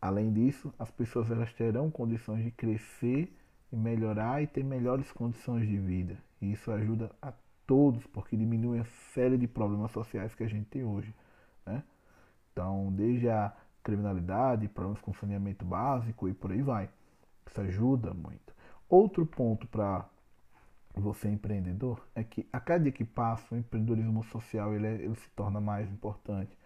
[0.00, 3.34] Além disso, as pessoas elas terão condições de crescer
[3.72, 6.18] e melhorar e ter melhores condições de vida.
[6.42, 7.32] E isso ajuda a
[7.66, 11.14] todos, porque diminui a série de problemas sociais que a gente tem hoje.
[11.64, 11.82] Né?
[12.54, 16.88] Então, desde a criminalidade, problemas com saneamento básico e por aí vai.
[17.44, 18.54] Isso ajuda muito.
[18.88, 20.08] Outro ponto para
[20.94, 25.16] você empreendedor é que a cada dia que passa o empreendedorismo social ele, é, ele
[25.16, 26.56] se torna mais importante.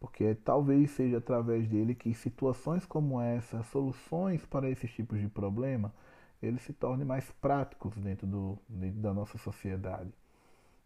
[0.00, 5.94] Porque talvez seja através dele que situações como essa, soluções para esses tipos de problema,
[6.42, 10.12] eles se tornem mais práticos dentro, do, dentro da nossa sociedade.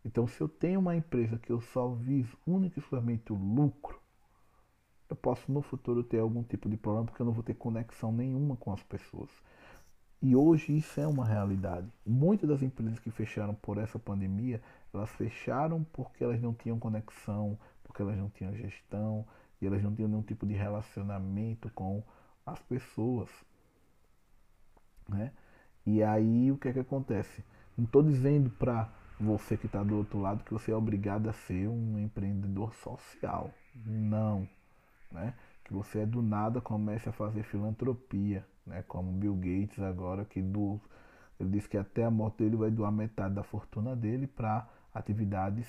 [0.05, 4.02] Então, se eu tenho uma empresa que eu só viso única e exclusivamente o lucro,
[5.13, 8.11] eu posso no futuro ter algum tipo de problema porque eu não vou ter conexão
[8.11, 9.31] nenhuma com as pessoas.
[10.23, 11.87] E hoje isso é uma realidade.
[12.07, 14.63] Muitas das empresas que fecharam por essa pandemia,
[14.95, 19.27] elas fecharam porque elas não tinham conexão, porque elas não tinham gestão
[19.61, 22.03] e elas não tinham nenhum tipo de relacionamento com
[22.47, 23.29] as pessoas.
[25.09, 25.31] Né?
[25.85, 27.45] E aí o que é que acontece?
[27.77, 28.89] Não estou dizendo para
[29.21, 33.51] você que está do outro lado que você é obrigado a ser um empreendedor social.
[33.85, 34.49] Não
[35.13, 35.35] né?
[35.65, 38.83] Que você do nada comece a fazer filantropia, né?
[38.89, 40.81] Como Bill Gates agora que do
[41.43, 45.67] ele disse que até a morte dele vai doar metade da fortuna dele para atividades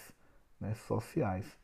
[0.59, 1.57] né, sociais.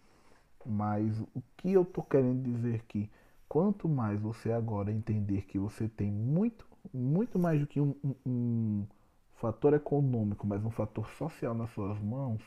[0.66, 3.10] Mas o que eu estou querendo dizer aqui,
[3.48, 8.16] quanto mais você agora entender que você tem muito, muito mais do que um, um,
[8.26, 8.88] um
[9.36, 12.42] fator econômico, mas um fator social nas suas mãos,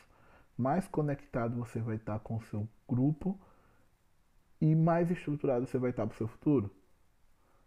[0.58, 3.38] mais conectado você vai estar com o seu grupo
[4.62, 6.70] e mais estruturado você vai estar para o seu futuro.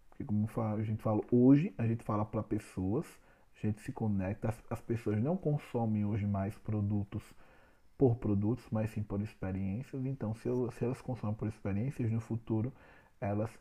[0.08, 3.06] Porque como a gente fala hoje, a gente fala para pessoas,
[3.54, 7.22] a gente se conecta, as, as, pessoas não consomem hoje mais produtos
[7.98, 10.06] por produtos, mas sim por experiências.
[10.06, 12.72] Então, se, eu, se elas consomem por experiências, no futuro
[13.20, 13.52] elas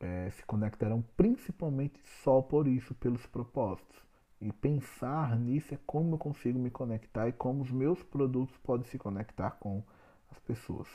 [0.00, 4.04] é, se conectarão principalmente só por isso, pelos propósitos.
[4.40, 8.84] E pensar nisso é como eu consigo me conectar e como os meus produtos podem
[8.88, 9.80] se conectar com
[10.28, 10.88] as pessoas.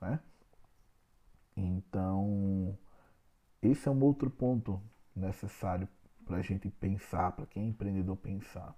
[0.00, 0.20] Né?
[1.56, 2.76] Então,
[3.62, 4.80] esse é um outro ponto
[5.14, 5.88] necessário
[6.24, 8.74] para a gente pensar, para quem é empreendedor pensar.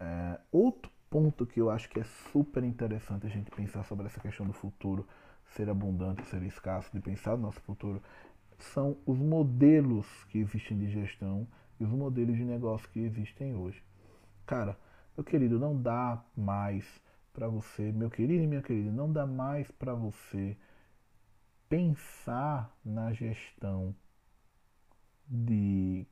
[0.00, 4.20] É, outro ponto que eu acho que é super interessante a gente pensar sobre essa
[4.20, 5.06] questão do futuro
[5.54, 8.02] ser abundante, ser escasso, de pensar no nosso futuro,
[8.58, 11.46] são os modelos que existem de gestão
[11.80, 13.82] e os modelos de negócio que existem hoje.
[14.46, 14.78] Cara,
[15.16, 16.84] meu querido, não dá mais
[17.32, 20.56] para você, meu querido e minha querida, não dá mais para você
[21.68, 23.94] pensar na gestão
[25.26, 26.06] de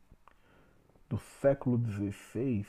[1.09, 2.67] do século XVI,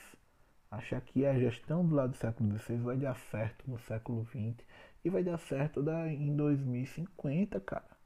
[0.70, 4.64] achar que a gestão do lado do século XVI vai dar certo no século XX
[5.04, 7.98] e vai dar certo em 2050, cara.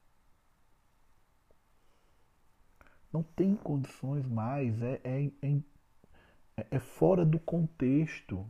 [3.12, 8.46] Não tem condições mais, é, é, é, é fora do contexto.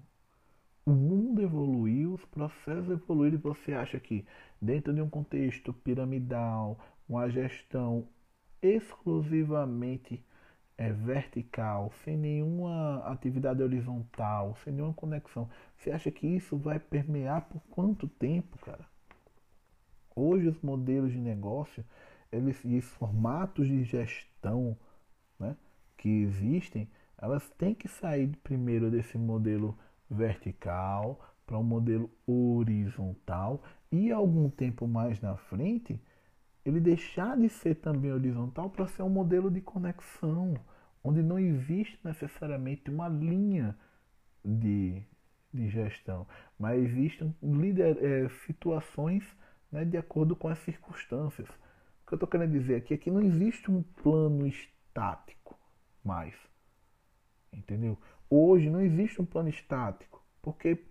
[0.85, 4.27] O mundo evoluiu, os processos evoluíram e você acha que
[4.61, 6.77] dentro de um contexto piramidal,
[7.09, 8.09] uma gestão
[8.61, 10.25] exclusivamente
[10.77, 17.43] é, vertical, sem nenhuma atividade horizontal, sem nenhuma conexão, você acha que isso vai permear
[17.49, 18.85] por quanto tempo, cara?
[20.17, 21.85] Hoje os modelos de negócio,
[22.33, 24.77] eles, e os formatos de gestão
[25.39, 25.57] né,
[25.97, 29.79] que existem, elas têm que sair primeiro desse modelo
[30.13, 36.01] vertical para um modelo horizontal e algum tempo mais na frente
[36.65, 40.55] ele deixar de ser também horizontal para ser um modelo de conexão,
[41.03, 43.77] onde não existe necessariamente uma linha
[44.45, 45.03] de,
[45.53, 46.27] de gestão,
[46.59, 49.25] mas existem líder, é, situações
[49.71, 51.49] né, de acordo com as circunstâncias.
[51.49, 55.59] O que eu estou querendo dizer aqui é que não existe um plano estático
[56.05, 56.35] mais.
[57.53, 57.99] Entendeu?
[58.35, 60.83] Hoje não existe um plano estático, porque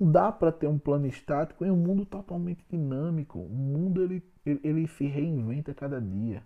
[0.00, 3.38] não dá para ter um plano estático em um mundo totalmente dinâmico.
[3.38, 6.42] O mundo ele, ele, ele se reinventa cada dia.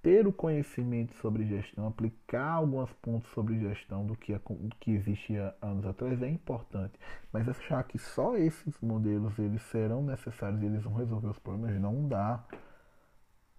[0.00, 5.54] Ter o conhecimento sobre gestão, aplicar alguns pontos sobre gestão do que, do que existia
[5.60, 6.98] anos atrás é importante.
[7.30, 11.78] Mas achar que só esses modelos eles serão necessários e eles vão resolver os problemas
[11.78, 12.42] não dá.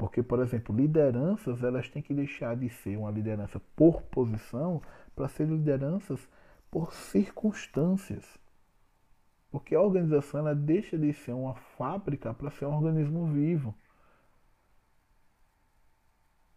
[0.02, 4.82] Porque, por exemplo, lideranças elas têm que deixar de ser uma liderança por posição
[5.16, 6.28] para ser lideranças
[6.72, 8.26] por circunstâncias.
[9.52, 13.76] Porque a organização ela deixa de ser uma fábrica para ser um organismo vivo.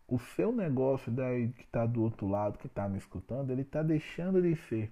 [0.09, 3.83] O seu negócio daí que está do outro lado, que está me escutando, ele está
[3.83, 4.91] deixando de ser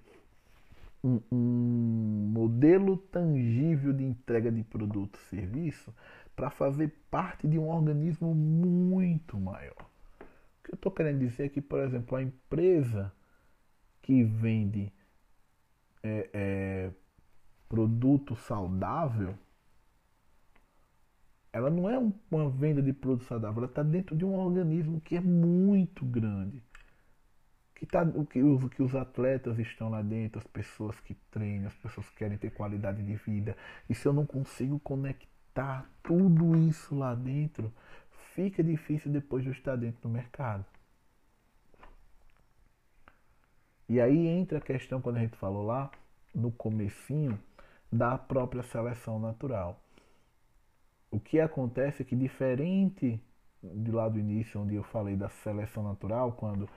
[1.03, 5.91] um, um modelo tangível de entrega de produto e serviço
[6.35, 9.75] para fazer parte de um organismo muito maior.
[9.79, 13.13] O que eu estou querendo dizer é que, por exemplo, a empresa
[14.01, 14.91] que vende
[16.01, 16.91] é, é,
[17.69, 19.35] produto saudável,
[21.51, 21.97] ela não é
[22.31, 26.63] uma venda de produto saudável, ela está dentro de um organismo que é muito grande.
[27.75, 31.75] Que, tá, que, os, que os atletas estão lá dentro, as pessoas que treinam, as
[31.75, 33.57] pessoas que querem ter qualidade de vida.
[33.89, 37.71] E se eu não consigo conectar tá tudo isso lá dentro,
[38.33, 40.65] fica difícil depois de estar dentro do mercado.
[43.87, 45.91] E aí entra a questão quando a gente falou lá
[46.33, 47.39] no comecinho
[47.91, 49.79] da própria seleção natural.
[51.11, 53.21] O que acontece é que diferente
[53.61, 56.67] de lá do início onde eu falei da seleção natural, quando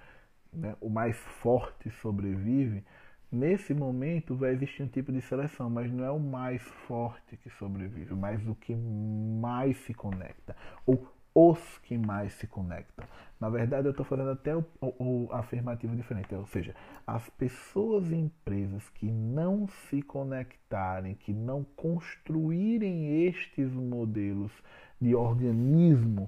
[0.53, 2.85] né, o mais forte sobrevive,
[3.31, 7.51] Nesse momento vai existir um tipo de seleção, mas não é o mais forte que
[7.51, 10.57] sobrevive, mas o que mais se conecta,
[10.87, 13.05] ou os que mais se conectam.
[13.39, 16.74] Na verdade, eu estou fazendo até o, o, o, afirmativo diferente, ou seja,
[17.07, 24.53] as pessoas e empresas que não se conectarem, que não construírem estes modelos
[24.99, 26.27] de organismo,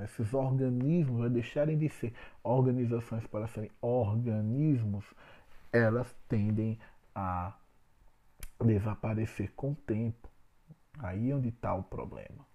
[0.00, 2.12] esses organismos vai deixarem de ser
[2.44, 5.04] organizações para serem organismos,
[5.72, 6.78] elas tendem
[7.14, 7.56] a
[8.64, 10.28] desaparecer com o tempo.
[10.98, 12.46] Aí é onde está o problema.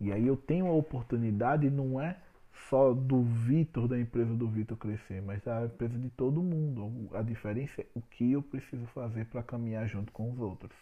[0.00, 2.18] E aí eu tenho a oportunidade, não é
[2.68, 7.14] só do Vitor, da empresa do Vitor crescer, mas da empresa de todo mundo.
[7.14, 10.76] A diferença é o que eu preciso fazer para caminhar junto com os outros.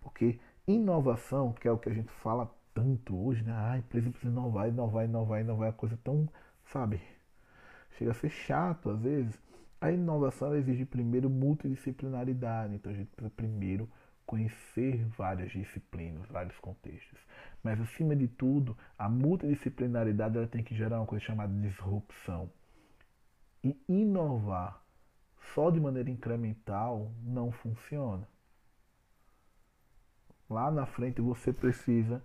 [0.00, 3.52] Porque inovação, que é o que a gente fala tanto hoje, né?
[3.52, 6.28] Ah, a empresa precisa inovar, inovar, inovar, inovar, é coisa tão,
[6.72, 7.00] sabe?
[7.98, 9.38] Chega a ser chato às vezes.
[9.80, 13.88] A inovação exige primeiro multidisciplinaridade, então a gente precisa primeiro
[14.26, 17.18] conhecer várias disciplinas, vários contextos.
[17.62, 22.50] Mas acima de tudo, a multidisciplinaridade ela tem que gerar uma coisa chamada disrupção.
[23.64, 24.82] E inovar
[25.54, 28.28] só de maneira incremental não funciona.
[30.48, 32.22] Lá na frente você precisa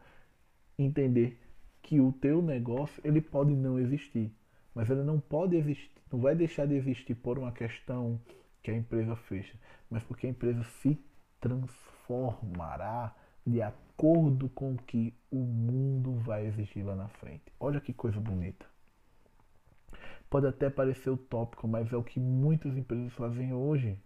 [0.78, 1.40] entender
[1.82, 4.32] que o teu negócio ele pode não existir,
[4.74, 8.22] mas ele não pode existir, não vai deixar de existir por uma questão
[8.64, 9.60] que a empresa fecha,
[9.90, 10.98] mas porque a empresa se
[11.42, 13.14] transformará
[13.46, 17.52] de acordo com o que o mundo vai exigir lá na frente.
[17.60, 18.66] Olha que coisa bonita.
[20.30, 24.00] Pode até parecer utópico, mas é o que muitas empresas fazem hoje.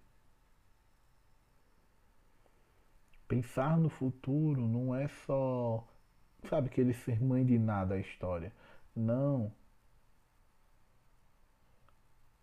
[3.28, 5.88] Pensar no futuro não é só,
[6.50, 8.52] sabe, aquele ser mãe de nada a história.
[8.96, 9.54] Não.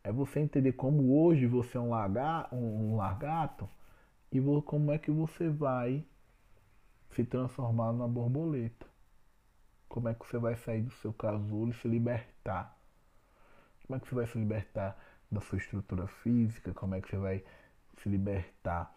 [0.07, 3.69] É você entender como hoje você é um, lagar, um, um largato
[4.31, 6.07] e como é que você vai
[7.11, 8.87] se transformar numa borboleta.
[9.89, 12.79] Como é que você vai sair do seu casulo e se libertar?
[13.85, 14.97] Como é que você vai se libertar
[15.29, 16.73] da sua estrutura física?
[16.73, 17.45] Como é que você vai
[18.01, 18.95] se libertar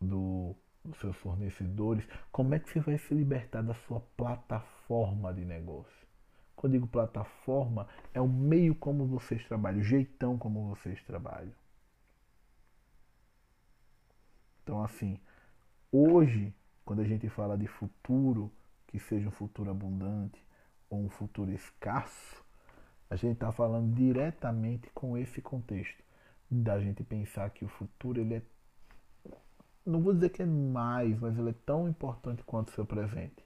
[0.00, 2.08] do, dos seus fornecedores?
[2.32, 6.03] Como é que você vai se libertar da sua plataforma de negócio?
[6.64, 11.52] Quando digo plataforma, é o meio como vocês trabalham, o jeitão como vocês trabalham.
[14.62, 15.20] Então, assim,
[15.92, 18.50] hoje, quando a gente fala de futuro,
[18.86, 20.42] que seja um futuro abundante
[20.88, 22.42] ou um futuro escasso,
[23.10, 26.02] a gente está falando diretamente com esse contexto
[26.50, 28.42] da gente pensar que o futuro ele é
[29.84, 33.44] não vou dizer que é mais, mas ele é tão importante quanto o seu presente.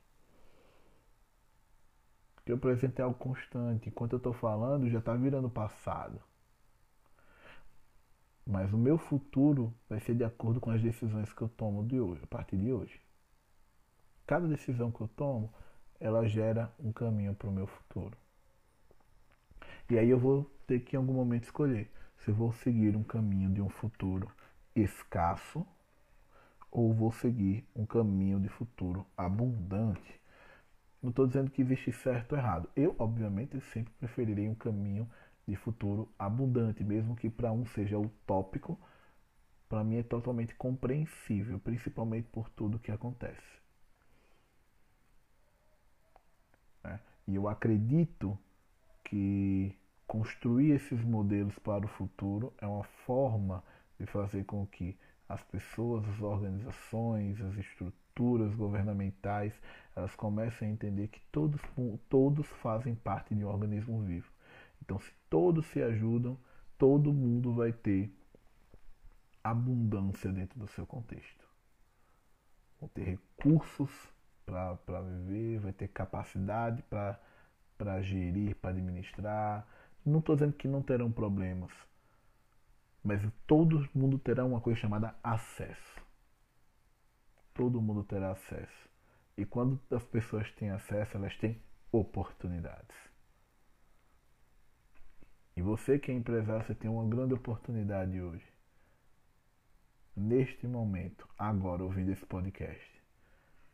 [2.49, 3.91] Porque o presente é algo constante.
[3.91, 6.19] Enquanto eu estou falando, já está virando passado.
[8.47, 12.01] Mas o meu futuro vai ser de acordo com as decisões que eu tomo de
[12.01, 12.99] hoje, a partir de hoje.
[14.27, 15.53] Cada decisão que eu tomo,
[16.01, 18.17] ela gera um caminho para o meu futuro.
[19.91, 23.05] E aí eu vou ter que em algum momento escolher se eu vou seguir um
[23.05, 24.27] caminho de um futuro
[24.75, 25.67] escasso
[26.71, 30.18] ou vou seguir um caminho de futuro abundante.
[31.03, 32.69] Não estou dizendo que existe certo ou errado.
[32.75, 35.09] Eu, obviamente, sempre preferirei um caminho
[35.47, 38.79] de futuro abundante, mesmo que para um seja utópico,
[39.69, 43.59] para mim é totalmente compreensível, principalmente por tudo que acontece.
[46.85, 46.99] É.
[47.27, 48.39] E eu acredito
[49.05, 49.75] que
[50.07, 53.63] construir esses modelos para o futuro é uma forma
[53.99, 58.08] de fazer com que as pessoas, as organizações, as estruturas
[58.55, 59.53] governamentais,
[59.95, 61.61] elas comecem a entender que todos,
[62.09, 64.31] todos fazem parte de um organismo vivo.
[64.83, 66.39] Então, se todos se ajudam,
[66.79, 68.11] todo mundo vai ter
[69.43, 71.47] abundância dentro do seu contexto.
[72.81, 73.91] Vão ter recursos
[74.47, 79.67] para viver, vai ter capacidade para gerir, para administrar.
[80.07, 81.73] Não estou dizendo que não terão problemas,
[83.03, 85.98] mas todo mundo terá uma coisa chamada acesso.
[87.59, 88.89] Todo mundo terá acesso.
[89.37, 92.97] E quando as pessoas têm acesso, elas têm oportunidades.
[95.57, 98.47] E você que é empresário, você tem uma grande oportunidade hoje.
[100.15, 103.03] Neste momento, agora ouvindo esse podcast.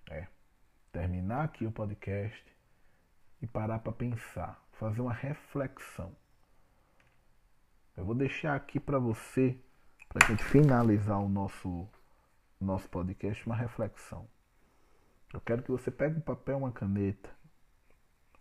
[0.09, 0.29] É
[0.91, 2.43] terminar aqui o podcast
[3.43, 6.17] e parar para pensar, fazer uma reflexão.
[7.95, 9.59] Eu vou deixar aqui para você,
[10.09, 11.87] para a gente finalizar o nosso,
[12.65, 14.29] nosso podcast, uma reflexão.
[15.33, 17.31] Eu quero que você pegue um papel, uma caneta,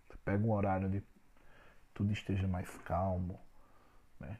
[0.07, 1.03] você pegue um horário onde
[1.93, 3.39] tudo esteja mais calmo,
[4.19, 4.39] né?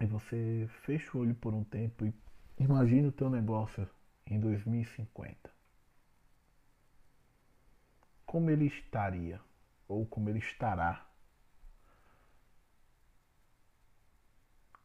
[0.00, 2.14] E você fecha o olho por um tempo e
[2.58, 3.88] imagine o teu negócio
[4.26, 5.50] em 2050.
[8.24, 9.40] Como ele estaria?
[9.88, 11.06] ou como ele estará.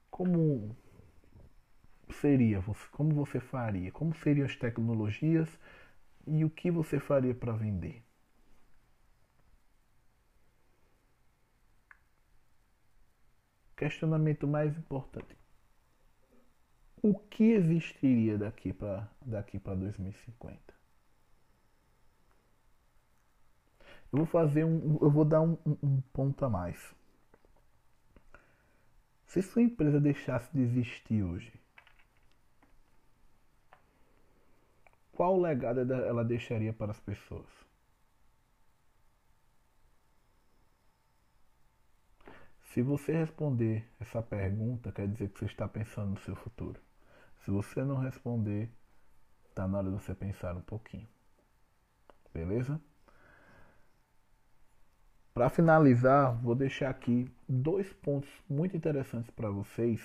[0.10, 0.76] Como
[2.14, 5.50] seria, como você faria, como seriam as tecnologias
[6.26, 8.04] e o que você faria para vender.
[13.76, 15.36] Questionamento mais importante.
[17.02, 20.74] O que existiria daqui para daqui para 2050?
[24.12, 24.98] Eu vou fazer um.
[25.02, 26.96] Eu vou dar um, um ponto a mais.
[29.26, 31.52] Se sua empresa deixasse de existir hoje,
[35.14, 37.48] qual legado ela deixaria para as pessoas?
[42.74, 46.82] Se você responder essa pergunta, quer dizer que você está pensando no seu futuro.
[47.46, 48.70] Se você não responder,
[49.50, 51.08] está na hora de você pensar um pouquinho.
[52.34, 52.82] Beleza?
[55.34, 60.00] para finalizar, vou deixar aqui dois pontos muito interessantes para vocês.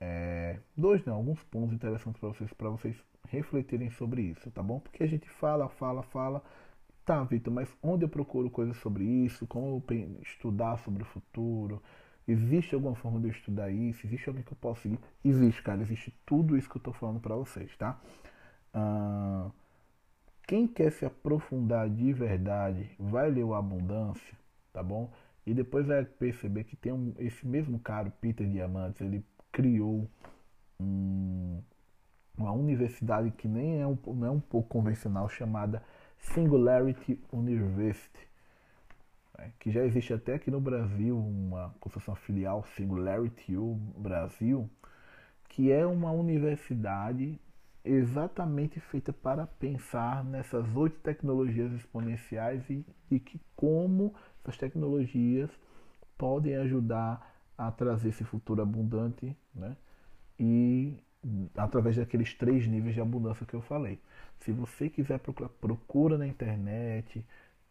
[0.00, 2.96] É, dois não, alguns pontos interessantes para vocês, para vocês
[3.30, 4.80] refletirem sobre isso, tá bom?
[4.80, 6.42] Porque a gente fala, fala, fala.
[7.04, 9.46] Tá, Vitor, mas onde eu procuro coisas sobre isso?
[9.46, 11.82] Como eu estudar sobre o futuro?
[12.26, 14.04] Existe alguma forma de eu estudar isso?
[14.06, 14.98] Existe alguém que eu possa seguir?
[15.24, 15.80] Existe, cara.
[15.82, 18.00] Existe tudo isso que eu estou falando para vocês, tá?
[20.46, 24.36] Quem quer se aprofundar de verdade vai ler o Abundância,
[24.72, 25.12] tá bom?
[25.46, 30.08] E depois vai perceber que tem um, esse mesmo cara, Peter Diamantes, ele criou
[30.80, 31.62] um,
[32.36, 35.82] uma universidade que nem é um, não é um pouco convencional, chamada
[36.18, 38.28] Singularity University,
[39.38, 39.52] né?
[39.58, 44.68] que já existe até aqui no Brasil uma construção filial Singularity U Brasil,
[45.48, 47.40] que é uma universidade
[47.84, 54.12] exatamente feita para pensar nessas oito tecnologias exponenciais e, e que como
[54.42, 55.50] essas tecnologias
[56.18, 59.76] podem ajudar a trazer esse futuro abundante, né?
[60.38, 60.98] E
[61.56, 63.98] através daqueles três níveis de abundância que eu falei.
[64.40, 67.24] Se você quiser procurar, procura na internet,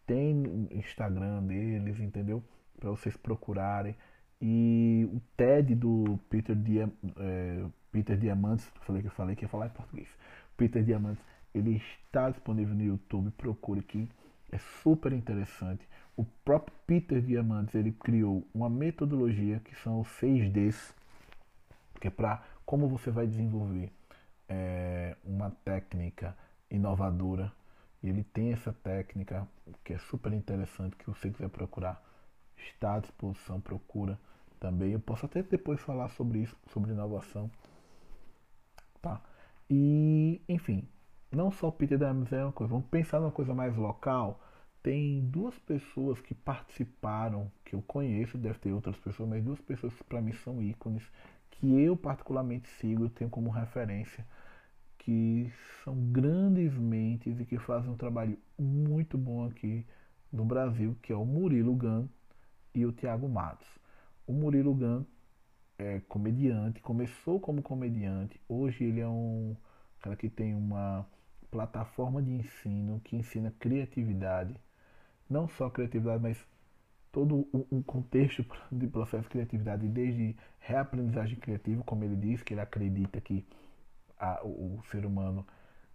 [0.06, 2.42] tem Instagram deles, entendeu?
[2.78, 3.96] Para vocês procurarem.
[4.40, 9.48] E o TED do Peter, Diam, é, Peter Diamantes, falei que eu falei que ia
[9.48, 10.08] falar em português.
[10.56, 11.22] Peter Diamantes,
[11.54, 14.08] ele está disponível no YouTube, procure que
[14.52, 15.88] é super interessante.
[16.16, 20.94] O próprio Peter Diamantes, ele criou uma metodologia que são os 6Ds,
[22.00, 23.92] que é para como você vai desenvolver
[24.48, 26.36] é, uma técnica
[26.70, 27.52] inovadora.
[28.02, 29.48] Ele tem essa técnica
[29.84, 32.02] que é super interessante, que você quiser procurar,
[32.56, 34.18] está à disposição, procura
[34.60, 34.92] também.
[34.92, 37.50] Eu posso até depois falar sobre isso, sobre inovação.
[39.00, 39.22] Tá?
[39.70, 40.88] E, enfim,
[41.30, 44.40] não só o Peter Diamond é uma coisa, vamos pensar numa coisa mais local.
[44.82, 49.92] Tem duas pessoas que participaram, que eu conheço, deve ter outras pessoas, mas duas pessoas
[49.94, 51.02] que para mim são ícones,
[51.58, 54.26] que eu particularmente sigo, tenho como referência,
[54.98, 55.52] que
[55.82, 59.86] são grandes mentes e que fazem um trabalho muito bom aqui
[60.32, 62.08] no Brasil, que é o Murilo Gun
[62.74, 63.68] e o Tiago Matos.
[64.26, 65.04] O Murilo Gun
[65.78, 69.56] é comediante, começou como comediante, hoje ele é um
[70.00, 71.06] cara que tem uma
[71.50, 74.54] plataforma de ensino que ensina criatividade,
[75.28, 76.38] não só criatividade, mas
[77.16, 82.60] todo um contexto de processo de criatividade, desde reaprendizagem criativa, como ele diz, que ele
[82.60, 83.42] acredita que
[84.20, 85.46] a, o, o, ser humano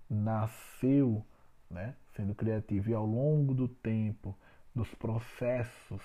[0.10, 1.24] nasceu
[1.70, 4.36] né, sendo criativo e ao longo do tempo,
[4.74, 6.02] dos processos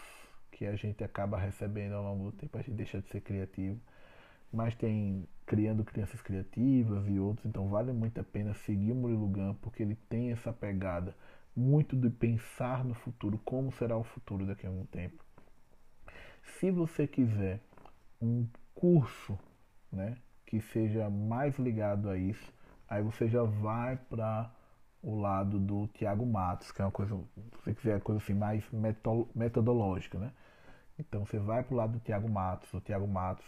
[0.52, 3.80] que a gente acaba recebendo ao longo do tempo, a gente deixa de ser criativo.
[4.52, 9.28] Mas tem criando crianças criativas e outros, então vale muito a pena seguir o Murilo
[9.28, 11.16] Gun, porque ele tem essa pegada
[11.57, 15.24] muito de pensar no futuro, como será o futuro daqui a algum tempo.
[16.59, 17.61] Se você quiser
[18.20, 19.38] um curso,
[19.90, 22.52] né, que seja mais ligado a isso,
[22.88, 24.52] aí você já vai para
[25.02, 28.64] o lado do Tiago Matos, que é uma coisa, se você quiser coisa assim mais
[29.34, 30.32] metodológica, né?
[30.98, 32.72] Então você vai para o lado do Tiago Matos.
[32.72, 33.46] O Tiago Matos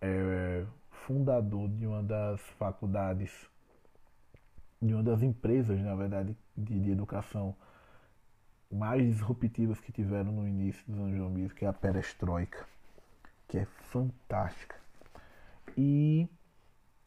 [0.00, 0.64] é
[1.06, 3.30] fundador de uma das faculdades
[4.82, 7.54] de uma das empresas, na verdade, de, de educação
[8.70, 12.64] mais disruptivas que tiveram no início dos anos 2000, que é a Perestroika,
[13.48, 14.76] que é fantástica.
[15.76, 16.28] E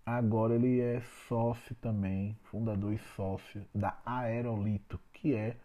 [0.06, 5.56] agora ele é sócio também, fundador e sócio da Aerolito, que é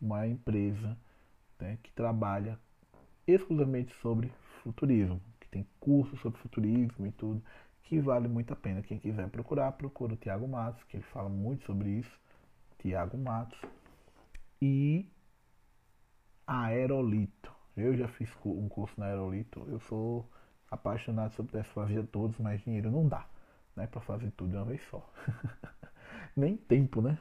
[0.00, 0.96] uma empresa
[1.60, 2.58] né, que trabalha
[3.26, 4.32] exclusivamente sobre
[4.62, 7.42] futurismo, que tem cursos sobre futurismo e tudo
[7.84, 8.82] que vale muito a pena.
[8.82, 12.18] Quem quiser procurar, procura o Tiago Matos, que ele fala muito sobre isso.
[12.84, 13.58] Tiago Matos.
[14.60, 15.10] E
[16.46, 17.50] Aerolito.
[17.74, 19.64] Eu já fiz um curso na Aerolito.
[19.68, 20.30] Eu sou
[20.70, 23.26] apaixonado sobre essa fazer todos, mas dinheiro não dá,
[23.74, 25.10] né, para fazer tudo de uma vez só.
[26.36, 27.18] Nem tempo, né?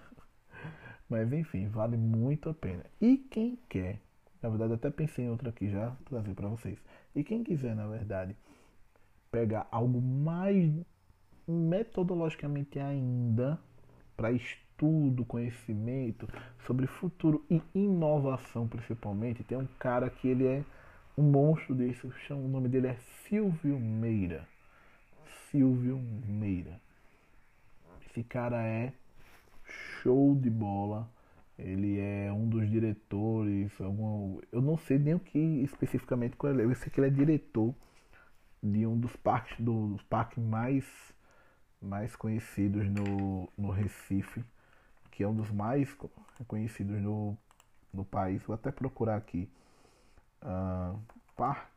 [1.08, 2.84] Mas enfim, vale muito a pena.
[3.00, 4.02] E quem quer,
[4.42, 6.78] na verdade até pensei em outra aqui já trazer para vocês.
[7.16, 8.36] E quem quiser, na verdade,
[9.32, 10.74] pegar algo mais
[11.48, 13.58] metodologicamente ainda
[14.18, 14.64] para estudo,
[15.26, 16.28] conhecimento
[16.66, 20.64] sobre futuro e inovação principalmente, tem um cara que ele é
[21.18, 24.48] um monstro desse, o nome dele é Silvio Meira.
[25.50, 26.82] Silvio Meira.
[28.10, 28.94] Esse cara é
[30.02, 31.08] show de bola.
[31.58, 36.64] Ele é um dos diretores, algum, eu não sei nem o que especificamente qual é,
[36.64, 37.76] eu sei que ele é diretor
[38.62, 40.84] de um dos parques dos parques mais
[41.80, 44.44] mais conhecidos no, no Recife,
[45.14, 45.96] que é um dos mais
[46.48, 47.38] conhecidos no,
[47.94, 48.42] no país.
[48.44, 49.48] Vou até procurar aqui
[50.42, 51.00] uh,
[51.36, 51.72] parques.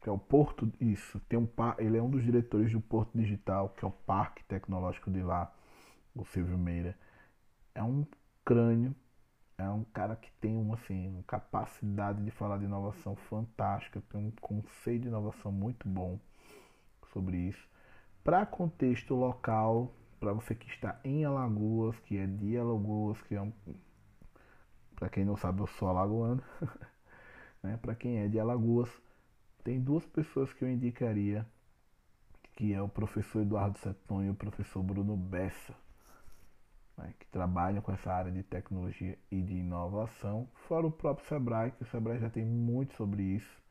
[0.00, 3.68] que é o Porto, isso, tem um ele é um dos diretores do Porto Digital,
[3.70, 5.52] que é o Parque Tecnológico de lá,
[6.22, 6.96] o Silvio Meira.
[7.74, 8.06] É um
[8.44, 8.94] crânio
[9.58, 14.30] é um cara que tem uma, assim, capacidade de falar de inovação fantástica, tem um
[14.40, 16.18] conceito de inovação muito bom
[17.12, 17.68] sobre isso.
[18.22, 23.42] Para contexto local, para você que está em Alagoas, que é de Alagoas, que é
[23.42, 23.52] um.
[24.94, 26.42] Para quem não sabe, eu sou alagoano.
[27.62, 27.76] né?
[27.78, 28.90] Para quem é de Alagoas,
[29.64, 31.44] tem duas pessoas que eu indicaria,
[32.54, 35.74] que é o professor Eduardo Seton e o professor Bruno Bessa
[36.98, 41.70] né, que trabalham com essa área de tecnologia e de inovação, fora o próprio Sebrae,
[41.70, 43.62] que o Sebrae já tem muito sobre isso,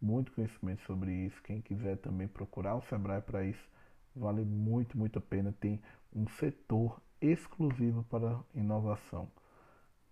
[0.00, 1.40] muito conhecimento sobre isso.
[1.42, 3.68] Quem quiser também procurar o Sebrae para isso,
[4.16, 5.54] vale muito, muito a pena.
[5.60, 5.80] Tem
[6.12, 9.30] um setor exclusivo para inovação.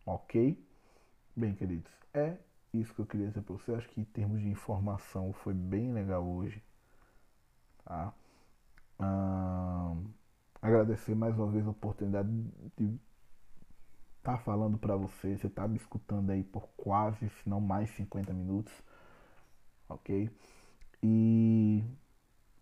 [0.07, 0.63] Ok?
[1.35, 2.37] Bem, queridos, é
[2.73, 3.75] isso que eu queria dizer para você.
[3.75, 6.63] Acho que em termos de informação foi bem legal hoje.
[7.85, 8.13] Tá?
[9.01, 10.20] Hum
[10.61, 12.29] agradecer mais uma vez a oportunidade
[12.77, 12.99] de
[14.19, 15.37] estar tá falando para você.
[15.37, 18.73] Você está me escutando aí por quase, se não mais 50 minutos.
[19.89, 20.31] Ok?
[21.03, 21.83] E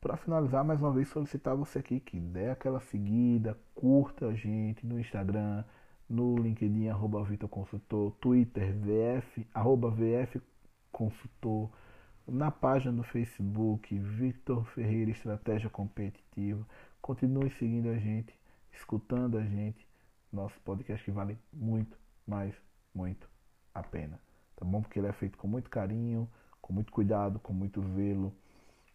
[0.01, 4.87] para finalizar, mais uma vez solicitar você aqui que dê aquela seguida, curta a gente
[4.87, 5.65] no Instagram,
[6.09, 10.41] no LinkedIn, arroba Vitor Consultor, Twitter, VF, arroba VF
[10.93, 11.69] Consultor,
[12.27, 16.65] na página do Facebook, Vitor Ferreira Estratégia Competitiva.
[17.01, 18.35] Continue seguindo a gente,
[18.73, 19.87] escutando a gente.
[20.33, 21.97] Nosso podcast que vale muito,
[22.27, 22.55] mais,
[22.95, 23.29] muito
[23.75, 24.21] a pena.
[24.57, 24.83] Tá bom?
[24.83, 26.29] Porque ele é feito com muito carinho,
[26.61, 28.35] com muito cuidado, com muito zelo.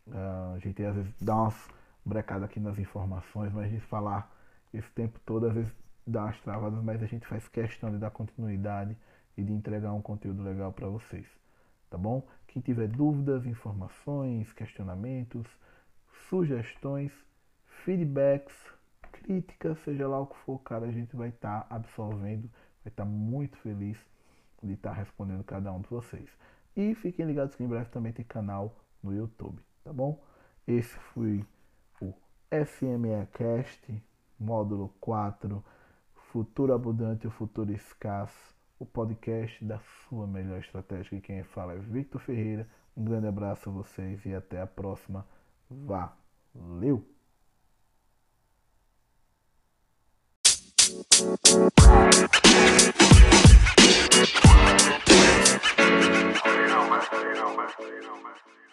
[0.05, 1.69] Uh, a gente às vezes dá umas
[2.05, 4.31] brecadas aqui nas informações, mas a gente falar
[4.73, 5.73] esse tempo todo, às vezes
[6.05, 8.97] dá umas travadas, mas a gente faz questão de dar continuidade
[9.37, 11.25] e de entregar um conteúdo legal para vocês.
[11.89, 12.27] Tá bom?
[12.47, 15.47] Quem tiver dúvidas, informações, questionamentos,
[16.29, 17.11] sugestões,
[17.83, 18.55] feedbacks,
[19.11, 22.49] críticas, seja lá o que for, cara, a gente vai estar tá absorvendo,
[22.83, 23.97] vai estar tá muito feliz
[24.61, 26.29] de estar tá respondendo cada um de vocês.
[26.75, 30.21] E fiquem ligados que em breve também tem canal no YouTube, tá bom?
[30.65, 31.45] Esse foi
[32.01, 32.13] o
[32.49, 34.03] FME Cast,
[34.39, 35.63] módulo 4,
[36.31, 41.17] Futuro Abundante e Futuro Escasso, o podcast da sua melhor estratégia.
[41.17, 42.67] E quem fala é Victor Ferreira.
[42.95, 45.27] Um grande abraço a vocês e até a próxima.
[45.69, 47.12] Valeu!
[51.13, 51.37] You know,
[56.89, 58.33] man.
[58.57, 58.72] You.